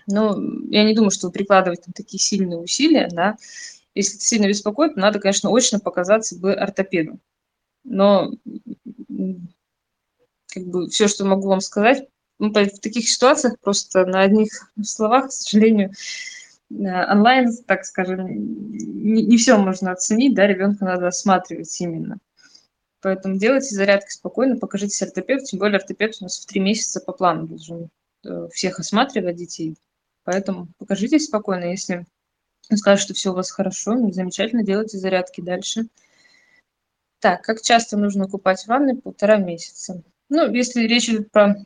Ну, 0.06 0.68
я 0.68 0.84
не 0.84 0.94
думаю, 0.94 1.10
что 1.10 1.28
вы 1.28 1.32
прикладываете 1.32 1.84
там 1.84 1.92
такие 1.92 2.20
сильные 2.20 2.58
усилия, 2.58 3.08
да, 3.10 3.36
если 3.94 4.16
это 4.16 4.24
сильно 4.24 4.46
беспокоит, 4.46 4.96
надо, 4.96 5.20
конечно, 5.20 5.50
очно 5.54 5.78
показаться 5.78 6.38
бы 6.38 6.54
ортопеду. 6.54 7.18
Но 7.84 8.32
как 10.46 10.64
бы 10.64 10.88
все, 10.88 11.08
что 11.08 11.24
могу 11.24 11.48
вам 11.48 11.60
сказать, 11.60 12.08
ну, 12.38 12.50
в 12.50 12.80
таких 12.80 13.08
ситуациях 13.08 13.58
просто 13.60 14.04
на 14.06 14.22
одних 14.22 14.72
словах, 14.82 15.28
к 15.28 15.32
сожалению, 15.32 15.92
онлайн, 16.78 17.50
так 17.66 17.84
скажем, 17.84 18.26
не, 18.26 19.22
не 19.22 19.36
все 19.36 19.56
можно 19.58 19.92
оценить, 19.92 20.34
да, 20.34 20.46
ребенка 20.46 20.84
надо 20.84 21.08
осматривать 21.08 21.80
именно. 21.80 22.18
Поэтому 23.00 23.36
делайте 23.36 23.74
зарядки 23.74 24.10
спокойно, 24.10 24.58
покажите 24.58 25.04
ортопеду, 25.04 25.44
тем 25.44 25.58
более 25.58 25.78
ортопед 25.78 26.16
у 26.20 26.24
нас 26.24 26.38
в 26.38 26.46
три 26.46 26.60
месяца 26.60 27.00
по 27.00 27.12
плану 27.12 27.48
должен 27.48 27.90
э, 28.24 28.48
всех 28.52 28.78
осматривать 28.78 29.36
детей. 29.36 29.76
Поэтому 30.24 30.68
покажитесь 30.78 31.24
спокойно, 31.24 31.64
если 31.64 32.06
он 32.70 32.76
скажет, 32.76 33.04
что 33.04 33.14
все 33.14 33.30
у 33.32 33.34
вас 33.34 33.50
хорошо, 33.50 33.94
ну, 33.94 34.12
замечательно, 34.12 34.62
делайте 34.62 34.98
зарядки 34.98 35.40
дальше. 35.40 35.88
Так, 37.18 37.42
как 37.42 37.60
часто 37.60 37.96
нужно 37.96 38.28
купать 38.28 38.66
в? 38.66 39.00
Полтора 39.02 39.36
месяца. 39.36 40.02
Ну, 40.28 40.52
если 40.52 40.86
речь 40.86 41.08
идет 41.08 41.30
про 41.30 41.56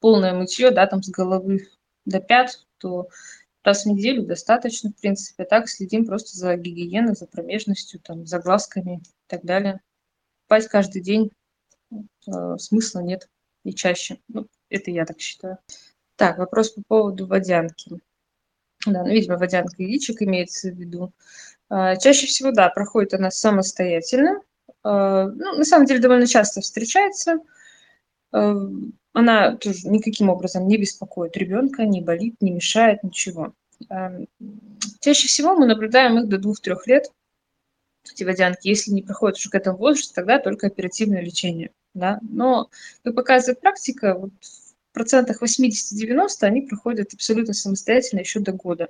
полное 0.00 0.34
мытье, 0.34 0.70
да, 0.72 0.86
там 0.86 1.02
с 1.02 1.08
головы 1.08 1.68
до 2.04 2.20
пят, 2.20 2.64
то 2.78 3.08
раз 3.68 3.84
в 3.84 3.86
неделю 3.86 4.22
достаточно, 4.24 4.90
в 4.90 4.96
принципе. 5.00 5.44
Так 5.44 5.68
следим 5.68 6.06
просто 6.06 6.36
за 6.36 6.56
гигиеной, 6.56 7.14
за 7.14 7.26
промежностью, 7.26 8.00
там, 8.00 8.26
за 8.26 8.38
глазками 8.38 8.96
и 8.96 9.00
так 9.26 9.44
далее. 9.44 9.80
Спать 10.46 10.68
каждый 10.68 11.02
день 11.02 11.30
э, 11.92 12.56
смысла 12.58 13.00
нет 13.00 13.28
и 13.64 13.74
чаще. 13.74 14.18
Ну, 14.28 14.46
это 14.70 14.90
я 14.90 15.04
так 15.04 15.20
считаю. 15.20 15.58
Так, 16.16 16.38
вопрос 16.38 16.70
по 16.70 16.82
поводу 16.88 17.26
водянки. 17.26 18.00
Да, 18.86 19.02
ну, 19.02 19.10
видимо, 19.10 19.36
водянка 19.36 19.82
яичек 19.82 20.22
имеется 20.22 20.70
в 20.70 20.74
виду. 20.74 21.12
Э, 21.70 21.98
чаще 22.00 22.26
всего, 22.26 22.50
да, 22.50 22.70
проходит 22.70 23.14
она 23.14 23.30
самостоятельно. 23.30 24.40
Э, 24.84 25.26
ну, 25.26 25.56
на 25.58 25.64
самом 25.64 25.86
деле, 25.86 26.00
довольно 26.00 26.26
часто 26.26 26.62
встречается. 26.62 27.38
Она 29.18 29.56
тоже 29.56 29.88
никаким 29.88 30.28
образом 30.28 30.68
не 30.68 30.76
беспокоит 30.76 31.36
ребенка, 31.36 31.84
не 31.84 32.00
болит, 32.00 32.36
не 32.40 32.52
мешает, 32.52 33.02
ничего. 33.02 33.52
Эм, 33.90 34.28
чаще 35.00 35.26
всего 35.26 35.56
мы 35.56 35.66
наблюдаем 35.66 36.20
их 36.20 36.28
до 36.28 36.36
2-3 36.36 36.86
лет, 36.86 37.10
эти 38.08 38.22
водянки. 38.22 38.68
Если 38.68 38.92
не 38.92 39.02
проходит 39.02 39.38
уже 39.38 39.50
к 39.50 39.56
этому 39.56 39.76
возрасту, 39.76 40.14
тогда 40.14 40.38
только 40.38 40.68
оперативное 40.68 41.20
лечение. 41.20 41.72
Да? 41.94 42.20
Но, 42.22 42.70
как 43.02 43.16
показывает 43.16 43.60
практика, 43.60 44.14
вот 44.14 44.30
процентах 44.98 45.40
80-90 45.40 46.26
они 46.40 46.62
проходят 46.62 47.14
абсолютно 47.14 47.54
самостоятельно 47.54 48.18
еще 48.20 48.40
до 48.40 48.50
года. 48.50 48.88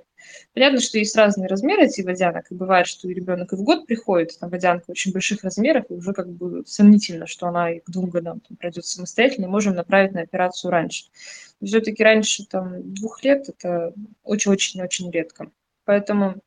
Понятно, 0.55 0.79
что 0.79 0.97
есть 0.97 1.15
разные 1.15 1.47
размеры 1.47 1.85
этих 1.85 2.03
водянок, 2.03 2.51
и 2.51 2.55
бывает, 2.55 2.87
что 2.87 3.07
ребенок 3.07 3.53
и 3.53 3.55
в 3.55 3.61
год 3.61 3.85
приходит, 3.85 4.39
там 4.39 4.49
водянка 4.49 4.89
очень 4.89 5.11
больших 5.11 5.43
размеров, 5.43 5.85
и 5.89 5.93
уже 5.93 6.13
как 6.13 6.27
бы 6.27 6.63
сомнительно, 6.65 7.27
что 7.27 7.45
она 7.45 7.73
и 7.73 7.79
к 7.79 7.91
двум 7.91 8.09
годам 8.09 8.39
там, 8.39 8.57
пройдет 8.57 8.85
самостоятельно, 8.85 9.45
и 9.45 9.49
можем 9.49 9.75
направить 9.75 10.13
на 10.13 10.21
операцию 10.21 10.71
раньше. 10.71 11.05
Все-таки 11.63 12.03
раньше 12.03 12.43
там, 12.47 12.91
двух 12.95 13.23
лет 13.23 13.47
это 13.47 13.93
очень-очень-очень 14.23 15.11
редко. 15.11 15.51
Поэтому 15.85 16.37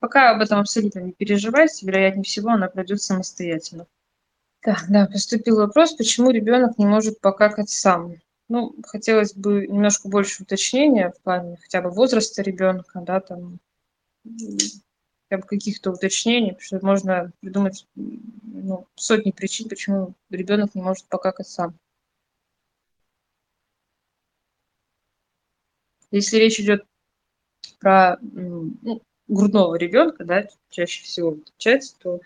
пока 0.00 0.30
об 0.30 0.40
этом 0.40 0.60
абсолютно 0.60 1.00
не 1.00 1.12
переживайте, 1.12 1.84
вероятнее 1.84 2.24
всего 2.24 2.48
она 2.48 2.68
пройдет 2.68 3.02
самостоятельно. 3.02 3.86
Так, 4.62 4.86
да, 4.88 5.06
поступил 5.06 5.56
вопрос, 5.56 5.92
почему 5.92 6.30
ребенок 6.30 6.78
не 6.78 6.86
может 6.86 7.20
покакать 7.20 7.68
сам. 7.68 8.14
Ну, 8.48 8.74
хотелось 8.86 9.34
бы 9.34 9.66
немножко 9.66 10.08
больше 10.08 10.42
уточнения 10.42 11.12
в 11.12 11.20
плане 11.22 11.58
хотя 11.60 11.82
бы 11.82 11.90
возраста 11.90 12.42
ребенка, 12.42 13.00
да, 13.00 13.20
там, 13.20 13.58
хотя 14.24 15.42
бы 15.42 15.46
каких-то 15.46 15.90
уточнений, 15.90 16.52
потому 16.52 16.62
что 16.62 16.86
можно 16.86 17.32
придумать 17.40 17.86
ну, 17.94 18.86
сотни 18.94 19.32
причин, 19.32 19.68
почему 19.68 20.14
ребенок 20.30 20.74
не 20.74 20.82
может 20.82 21.04
покакать 21.06 21.48
сам. 21.48 21.78
Если 26.10 26.38
речь 26.38 26.58
идет 26.58 26.86
про 27.80 28.16
ну, 28.22 29.02
грудного 29.28 29.74
ребенка, 29.74 30.24
да, 30.24 30.48
чаще 30.70 31.04
всего 31.04 31.36
встречается, 31.36 31.96
то 31.98 32.20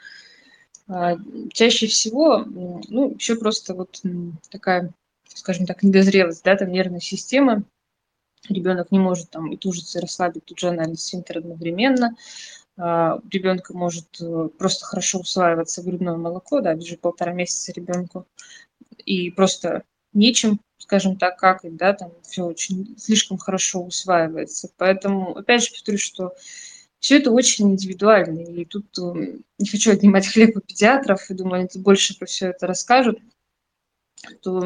а, 0.87 1.17
чаще 1.53 1.89
всего, 1.89 2.45
ну, 2.45 3.15
еще 3.15 3.37
просто 3.37 3.75
вот 3.75 4.01
такая, 4.51 4.93
скажем 5.35 5.67
так, 5.67 5.83
недозрелость, 5.83 6.45
да, 6.45 6.57
там 6.57 6.71
нервной 6.71 7.01
системы, 7.01 7.65
ребенок 8.49 8.91
не 8.91 8.99
может 8.99 9.31
там 9.31 9.53
и 9.53 9.57
тужиться, 9.57 9.99
и 9.99 10.03
расслабить 10.03 10.45
тут 10.45 10.59
же 10.59 10.69
анальный 10.69 10.99
сфинктер 10.99 11.39
одновременно, 11.39 12.17
а, 12.79 13.21
ребенка 13.31 13.77
может 13.77 14.21
э, 14.21 14.49
просто 14.59 14.87
хорошо 14.87 15.19
усваиваться 15.19 15.83
грудное 15.83 16.17
молоко, 16.17 16.61
да, 16.61 16.75
ближе 16.75 16.97
полтора 16.97 17.33
месяца 17.33 17.73
ребенку, 17.73 18.27
и 19.05 19.31
просто 19.31 19.83
нечем, 20.13 20.61
скажем 20.79 21.17
так, 21.17 21.39
какать, 21.39 21.77
да, 21.77 21.93
там 21.93 22.13
все 22.23 22.45
очень 22.45 22.97
слишком 22.99 23.39
хорошо 23.39 23.83
усваивается. 23.83 24.71
Поэтому, 24.77 25.37
опять 25.37 25.65
же, 25.65 25.71
повторюсь, 25.71 26.01
что 26.01 26.35
все 26.99 27.19
это 27.19 27.31
очень 27.31 27.73
индивидуально. 27.73 28.41
И 28.41 28.65
тут 28.65 28.87
э, 28.99 29.39
не 29.59 29.69
хочу 29.69 29.93
отнимать 29.93 30.27
хлеб 30.27 30.57
у 30.57 30.61
педиатров, 30.61 31.31
и 31.31 31.35
думаю, 31.35 31.61
они 31.61 31.69
тут 31.69 31.83
больше 31.83 32.19
про 32.19 32.27
все 32.27 32.49
это 32.49 32.67
расскажут 32.67 33.19
то 34.41 34.65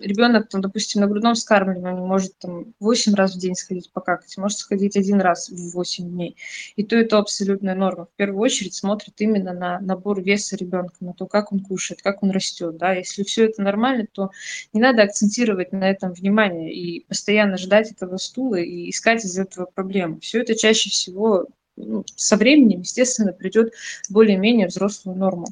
ребенок, 0.00 0.48
там, 0.48 0.60
допустим, 0.60 1.00
на 1.00 1.08
грудном 1.08 1.34
вскармливании 1.34 2.00
может 2.00 2.38
там 2.38 2.72
8 2.80 3.14
раз 3.14 3.34
в 3.34 3.38
день 3.38 3.54
сходить 3.54 3.90
покакать, 3.92 4.36
может 4.36 4.58
сходить 4.58 4.96
один 4.96 5.20
раз 5.20 5.48
в 5.50 5.72
8 5.72 6.08
дней. 6.08 6.36
И 6.76 6.84
то, 6.84 6.96
и 6.98 7.04
то 7.04 7.18
абсолютная 7.18 7.74
норма. 7.74 8.06
В 8.06 8.16
первую 8.16 8.40
очередь 8.40 8.74
смотрит 8.74 9.14
именно 9.18 9.52
на 9.52 9.80
набор 9.80 10.22
веса 10.22 10.56
ребенка, 10.56 10.94
на 11.00 11.14
то, 11.14 11.26
как 11.26 11.52
он 11.52 11.60
кушает, 11.60 12.02
как 12.02 12.22
он 12.22 12.30
растет. 12.30 12.76
Да? 12.76 12.92
Если 12.92 13.24
все 13.24 13.46
это 13.46 13.62
нормально, 13.62 14.06
то 14.10 14.30
не 14.72 14.80
надо 14.80 15.02
акцентировать 15.02 15.72
на 15.72 15.90
этом 15.90 16.12
внимание 16.12 16.72
и 16.72 17.04
постоянно 17.06 17.56
ждать 17.56 17.90
этого 17.90 18.16
стула 18.18 18.56
и 18.56 18.90
искать 18.90 19.24
из 19.24 19.38
этого 19.38 19.66
проблемы. 19.66 20.20
Все 20.20 20.40
это 20.40 20.54
чаще 20.54 20.90
всего 20.90 21.48
ну, 21.76 22.04
со 22.16 22.36
временем, 22.36 22.80
естественно, 22.80 23.32
придет 23.32 23.72
более-менее 24.10 24.66
взрослую 24.68 25.16
норму. 25.16 25.46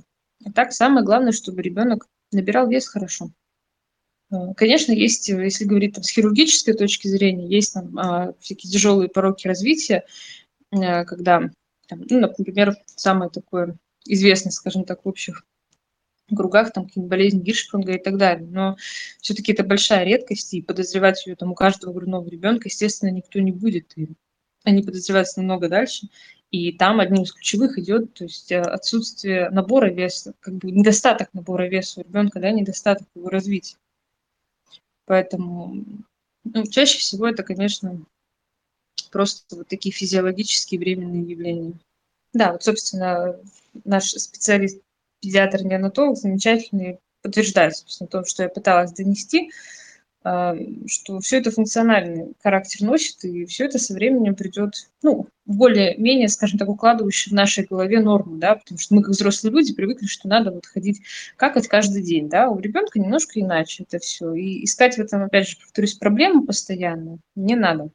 А 0.45 0.53
так 0.53 0.73
самое 0.73 1.05
главное, 1.05 1.33
чтобы 1.33 1.63
ребенок 1.63 2.07
набирал 2.33 2.69
вес 2.69 2.87
хорошо. 2.89 3.31
Э, 4.31 4.55
конечно, 4.57 4.93
есть, 4.93 5.29
если 5.29 5.65
говорить 5.65 5.95
там, 5.95 6.05
с 6.05 6.11
хирургической 6.11 6.75
точки 6.75 7.09
зрения, 7.09 7.49
есть 7.49 7.75
там 7.75 7.99
а, 7.99 8.35
всякие 8.41 8.71
тяжелые 8.71 9.09
пороки 9.09 9.47
развития, 9.47 10.05
а, 10.73 11.05
когда, 11.05 11.51
там, 11.89 12.03
ну, 12.09 12.21
например, 12.21 12.77
самое 12.87 13.31
такое 13.31 13.77
известное, 14.07 14.53
скажем 14.53 14.85
так, 14.85 15.05
в 15.05 15.09
общих 15.09 15.45
кругах, 16.35 16.73
там, 16.73 16.87
какие-нибудь 16.87 17.11
болезни 17.11 17.41
Гиршпрунга 17.41 17.95
и 17.95 18.03
так 18.03 18.17
далее. 18.17 18.47
Но 18.49 18.77
все-таки 19.21 19.53
это 19.53 19.65
большая 19.65 20.05
редкость, 20.05 20.55
и 20.55 20.63
подозревать 20.63 21.27
ее 21.27 21.37
там 21.37 21.53
у 21.53 21.55
каждого 21.55 21.93
грудного 21.93 22.29
ребенка, 22.29 22.69
естественно, 22.69 23.11
никто 23.11 23.41
не 23.41 23.53
будет. 23.53 23.93
И 23.97 24.09
они 24.65 24.83
подозреваются 24.83 25.41
намного 25.41 25.69
дальше. 25.69 26.09
И 26.51 26.73
там 26.73 27.01
одним 27.01 27.23
из 27.23 27.33
ключевых 27.33 27.79
идет 27.79 28.15
то 28.15 28.25
есть, 28.25 28.51
э, 28.51 28.61
отсутствие 28.61 29.51
набора 29.51 29.91
веса, 29.91 30.35
как 30.41 30.55
бы 30.55 30.71
недостаток 30.71 31.33
набора 31.33 31.69
веса 31.69 32.01
у 32.01 32.05
ребенка, 32.05 32.41
да, 32.41 32.51
недостаток 32.51 33.07
его 33.15 33.29
развития. 33.29 33.77
Поэтому 35.11 35.85
ну, 36.45 36.67
чаще 36.69 36.99
всего 36.99 37.27
это, 37.27 37.43
конечно, 37.43 38.01
просто 39.11 39.57
вот 39.57 39.67
такие 39.67 39.93
физиологические 39.93 40.79
временные 40.79 41.29
явления. 41.29 41.81
Да, 42.33 42.53
вот, 42.53 42.63
собственно, 42.63 43.35
наш 43.85 44.13
специалист, 44.13 44.81
педиатр-неонатолог 45.21 46.17
замечательный 46.17 47.01
подтверждает, 47.23 47.77
собственно, 47.77 48.07
то, 48.07 48.25
что 48.25 48.45
я 48.45 48.49
пыталась 48.49 48.93
донести, 48.93 49.51
что 50.23 51.19
все 51.21 51.39
это 51.39 51.51
функциональный 51.51 52.35
характер 52.43 52.87
носит, 52.87 53.25
и 53.25 53.47
все 53.47 53.65
это 53.65 53.79
со 53.79 53.95
временем 53.95 54.35
придет, 54.35 54.91
ну, 55.03 55.29
более-менее, 55.47 56.29
скажем 56.29 56.59
так, 56.59 56.69
укладывающую 56.69 57.33
в 57.33 57.35
нашей 57.35 57.65
голове 57.65 58.01
норму, 58.01 58.37
да, 58.37 58.57
потому 58.57 58.79
что 58.79 58.95
мы, 58.95 59.03
как 59.03 59.13
взрослые 59.13 59.53
люди, 59.53 59.75
привыкли, 59.75 60.07
что 60.07 60.29
надо 60.29 60.51
вот 60.51 60.67
ходить 60.67 61.01
какать 61.37 61.69
каждый 61.69 62.03
день, 62.03 62.29
да, 62.29 62.51
у 62.51 62.59
ребенка 62.59 62.99
немножко 62.99 63.41
иначе 63.41 63.85
это 63.85 63.99
все, 63.99 64.35
и 64.35 64.65
искать 64.65 64.97
в 64.97 65.01
этом, 65.01 65.23
опять 65.23 65.49
же, 65.49 65.57
повторюсь, 65.57 65.95
проблему 65.95 66.45
постоянно 66.45 67.19
не 67.35 67.57
надо. 67.57 67.89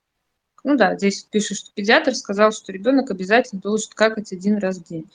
Ну 0.63 0.75
да, 0.75 0.97
здесь 0.97 1.27
пишет, 1.29 1.57
что 1.59 1.71
педиатр 1.75 2.15
сказал, 2.15 2.51
что 2.51 2.71
ребенок 2.71 3.11
обязательно 3.11 3.61
должен 3.61 3.91
какать 3.93 4.33
один 4.33 4.57
раз 4.57 4.79
в 4.79 4.89
день. 4.89 5.05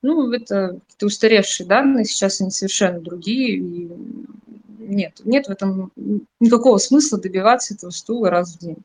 Ну, 0.00 0.32
это 0.32 0.80
какие-то 0.80 1.06
устаревшие 1.06 1.66
данные, 1.66 2.06
сейчас 2.06 2.40
они 2.40 2.50
совершенно 2.50 3.00
другие, 3.00 3.58
и 3.58 3.90
нет, 4.86 5.20
нет 5.24 5.46
в 5.46 5.50
этом 5.50 5.92
никакого 6.40 6.78
смысла 6.78 7.20
добиваться 7.20 7.74
этого 7.74 7.90
стула 7.90 8.30
раз 8.30 8.54
в 8.54 8.58
день. 8.58 8.82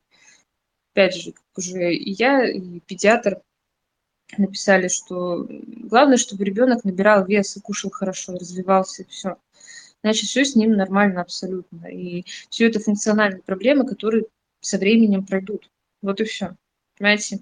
Опять 0.94 1.16
же, 1.16 1.32
как 1.32 1.44
уже 1.58 1.94
и 1.94 2.12
я, 2.12 2.50
и 2.50 2.80
педиатр 2.82 3.42
написали, 4.38 4.88
что 4.88 5.48
главное, 5.50 6.18
чтобы 6.18 6.44
ребенок 6.44 6.84
набирал 6.84 7.26
вес 7.26 7.56
и 7.56 7.62
кушал 7.62 7.92
хорошо, 7.92 8.34
развивался, 8.34 9.04
и 9.04 9.08
все. 9.08 9.38
Значит, 10.04 10.30
все 10.30 10.46
с 10.46 10.56
ним 10.56 10.74
нормально 10.74 11.22
абсолютно. 11.22 11.86
И 11.88 12.26
все 12.50 12.68
это 12.68 12.80
функциональные 12.80 13.44
проблемы, 13.44 13.86
которые 13.86 14.26
со 14.60 14.78
временем 14.78 15.26
пройдут. 15.26 15.70
Вот 16.02 16.20
и 16.20 16.24
все. 16.24 16.56
Понимаете? 16.98 17.40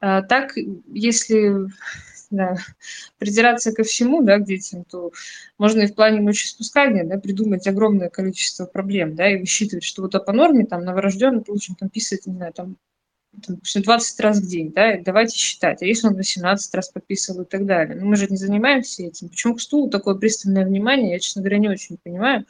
А 0.00 0.22
так, 0.22 0.56
если 0.86 1.68
да, 2.30 2.56
придираться 3.18 3.72
ко 3.72 3.82
всему, 3.82 4.22
да, 4.22 4.38
к 4.38 4.44
детям, 4.44 4.84
то 4.84 5.12
можно 5.58 5.82
и 5.82 5.86
в 5.86 5.94
плане 5.94 6.20
мочеиспускания, 6.20 7.04
да, 7.04 7.18
придумать 7.18 7.66
огромное 7.66 8.08
количество 8.08 8.66
проблем, 8.66 9.14
да, 9.14 9.30
и 9.30 9.40
высчитывать, 9.40 9.84
что 9.84 10.02
вот 10.02 10.12
по 10.24 10.32
норме 10.32 10.66
там 10.66 10.84
новорожденный 10.84 11.42
должен 11.42 11.74
там 11.74 11.88
писать, 11.88 12.26
не 12.26 12.34
знаю, 12.34 12.52
там, 12.52 12.76
там 13.46 13.58
20 13.74 14.20
раз 14.20 14.38
в 14.38 14.46
день, 14.46 14.72
да, 14.72 14.98
давайте 14.98 15.36
считать, 15.36 15.82
а 15.82 15.86
если 15.86 16.08
он 16.08 16.14
18 16.14 16.74
раз 16.74 16.88
подписывал 16.88 17.42
и 17.42 17.46
так 17.46 17.66
далее. 17.66 17.96
Но 17.96 18.06
мы 18.06 18.16
же 18.16 18.26
не 18.28 18.36
занимаемся 18.36 19.02
этим. 19.02 19.28
Почему 19.28 19.54
к 19.54 19.60
стулу 19.60 19.90
такое 19.90 20.14
пристальное 20.14 20.64
внимание, 20.64 21.12
я, 21.12 21.18
честно 21.18 21.42
говоря, 21.42 21.58
не 21.58 21.68
очень 21.68 21.98
понимаю. 22.02 22.46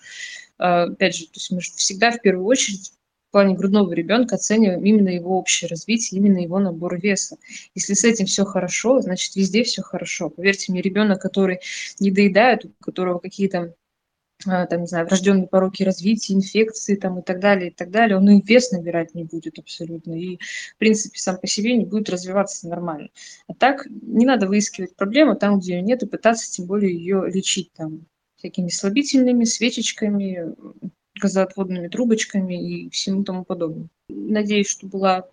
А, 0.58 0.84
опять 0.84 1.16
же, 1.16 1.24
то 1.24 1.32
есть 1.34 1.50
мы 1.50 1.60
же 1.60 1.72
всегда 1.72 2.10
в 2.10 2.20
первую 2.20 2.46
очередь 2.46 2.92
плане 3.36 3.54
грудного 3.54 3.92
ребенка 3.92 4.36
оцениваем 4.36 4.82
именно 4.82 5.10
его 5.10 5.38
общее 5.38 5.68
развитие, 5.68 6.18
именно 6.18 6.38
его 6.38 6.58
набор 6.58 6.98
веса. 6.98 7.36
Если 7.74 7.92
с 7.92 8.02
этим 8.02 8.24
все 8.24 8.46
хорошо, 8.46 9.02
значит 9.02 9.36
везде 9.36 9.62
все 9.62 9.82
хорошо. 9.82 10.30
Поверьте 10.30 10.72
мне, 10.72 10.80
ребенок, 10.80 11.20
который 11.20 11.60
не 12.00 12.10
доедает, 12.10 12.64
у 12.64 12.70
которого 12.80 13.18
какие-то 13.18 13.74
а, 14.46 14.64
там, 14.64 14.80
не 14.80 14.86
знаю, 14.86 15.06
врожденные 15.06 15.48
пороки 15.48 15.82
развития, 15.82 16.32
инфекции 16.32 16.94
там 16.94 17.18
и 17.18 17.22
так 17.22 17.38
далее, 17.38 17.68
и 17.68 17.74
так 17.74 17.90
далее, 17.90 18.16
он 18.16 18.26
и 18.30 18.40
вес 18.40 18.70
набирать 18.70 19.14
не 19.14 19.24
будет 19.24 19.58
абсолютно, 19.58 20.14
и, 20.18 20.38
в 20.38 20.78
принципе, 20.78 21.18
сам 21.18 21.36
по 21.36 21.46
себе 21.46 21.76
не 21.76 21.84
будет 21.84 22.08
развиваться 22.08 22.68
нормально. 22.68 23.10
А 23.48 23.52
так 23.52 23.86
не 23.90 24.24
надо 24.24 24.46
выискивать 24.46 24.96
проблему 24.96 25.36
там, 25.36 25.58
где 25.58 25.74
ее 25.74 25.82
нет, 25.82 26.02
и 26.02 26.06
пытаться 26.06 26.50
тем 26.50 26.64
более 26.64 26.94
ее 26.94 27.22
лечить 27.30 27.70
там 27.74 28.06
всякими 28.36 28.68
слабительными, 28.68 29.44
свечечками, 29.44 30.54
газоотводными 31.20 31.88
трубочками 31.88 32.86
и 32.86 32.90
всему 32.90 33.24
тому 33.24 33.44
подобное. 33.44 33.88
Надеюсь, 34.08 34.68
что 34.68 34.86
была 34.86 35.26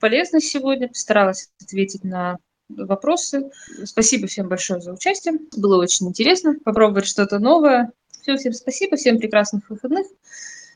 полезна 0.00 0.40
сегодня, 0.40 0.88
постаралась 0.88 1.50
ответить 1.62 2.04
на 2.04 2.38
вопросы. 2.68 3.50
Спасибо 3.84 4.26
всем 4.26 4.48
большое 4.48 4.80
за 4.80 4.92
участие. 4.92 5.38
Было 5.56 5.80
очень 5.80 6.08
интересно 6.08 6.56
попробовать 6.64 7.06
что-то 7.06 7.38
новое. 7.38 7.92
Все, 8.22 8.36
всем 8.36 8.52
спасибо, 8.52 8.96
всем 8.96 9.18
прекрасных 9.18 9.68
выходных. 9.68 10.06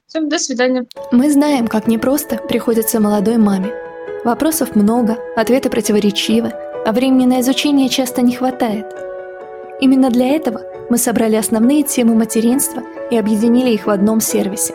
Всем 0.06 0.28
до 0.28 0.38
свидания. 0.38 0.86
Мы 1.12 1.30
знаем, 1.30 1.66
как 1.66 1.86
непросто 1.86 2.36
приходится 2.36 3.00
молодой 3.00 3.36
маме. 3.36 3.72
Вопросов 4.24 4.74
много, 4.74 5.18
ответы 5.36 5.70
противоречивы, 5.70 6.52
а 6.86 6.92
времени 6.92 7.26
на 7.26 7.40
изучение 7.40 7.88
часто 7.88 8.22
не 8.22 8.34
хватает. 8.34 8.86
Именно 9.80 10.10
для 10.10 10.28
этого 10.28 10.62
мы 10.90 10.98
собрали 10.98 11.36
основные 11.36 11.82
темы 11.82 12.14
материнства 12.14 12.82
и 13.10 13.16
объединили 13.16 13.70
их 13.70 13.86
в 13.86 13.90
одном 13.90 14.20
сервисе. 14.20 14.74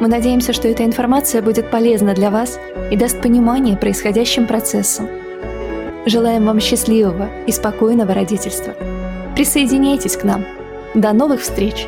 Мы 0.00 0.08
надеемся, 0.08 0.52
что 0.52 0.68
эта 0.68 0.84
информация 0.84 1.40
будет 1.40 1.70
полезна 1.70 2.14
для 2.14 2.30
вас 2.30 2.58
и 2.90 2.96
даст 2.96 3.20
понимание 3.20 3.76
происходящим 3.76 4.46
процессам. 4.46 5.08
Желаем 6.06 6.44
вам 6.44 6.60
счастливого 6.60 7.28
и 7.46 7.52
спокойного 7.52 8.12
родительства. 8.12 8.74
Присоединяйтесь 9.34 10.16
к 10.16 10.24
нам. 10.24 10.44
До 10.94 11.12
новых 11.12 11.40
встреч! 11.40 11.86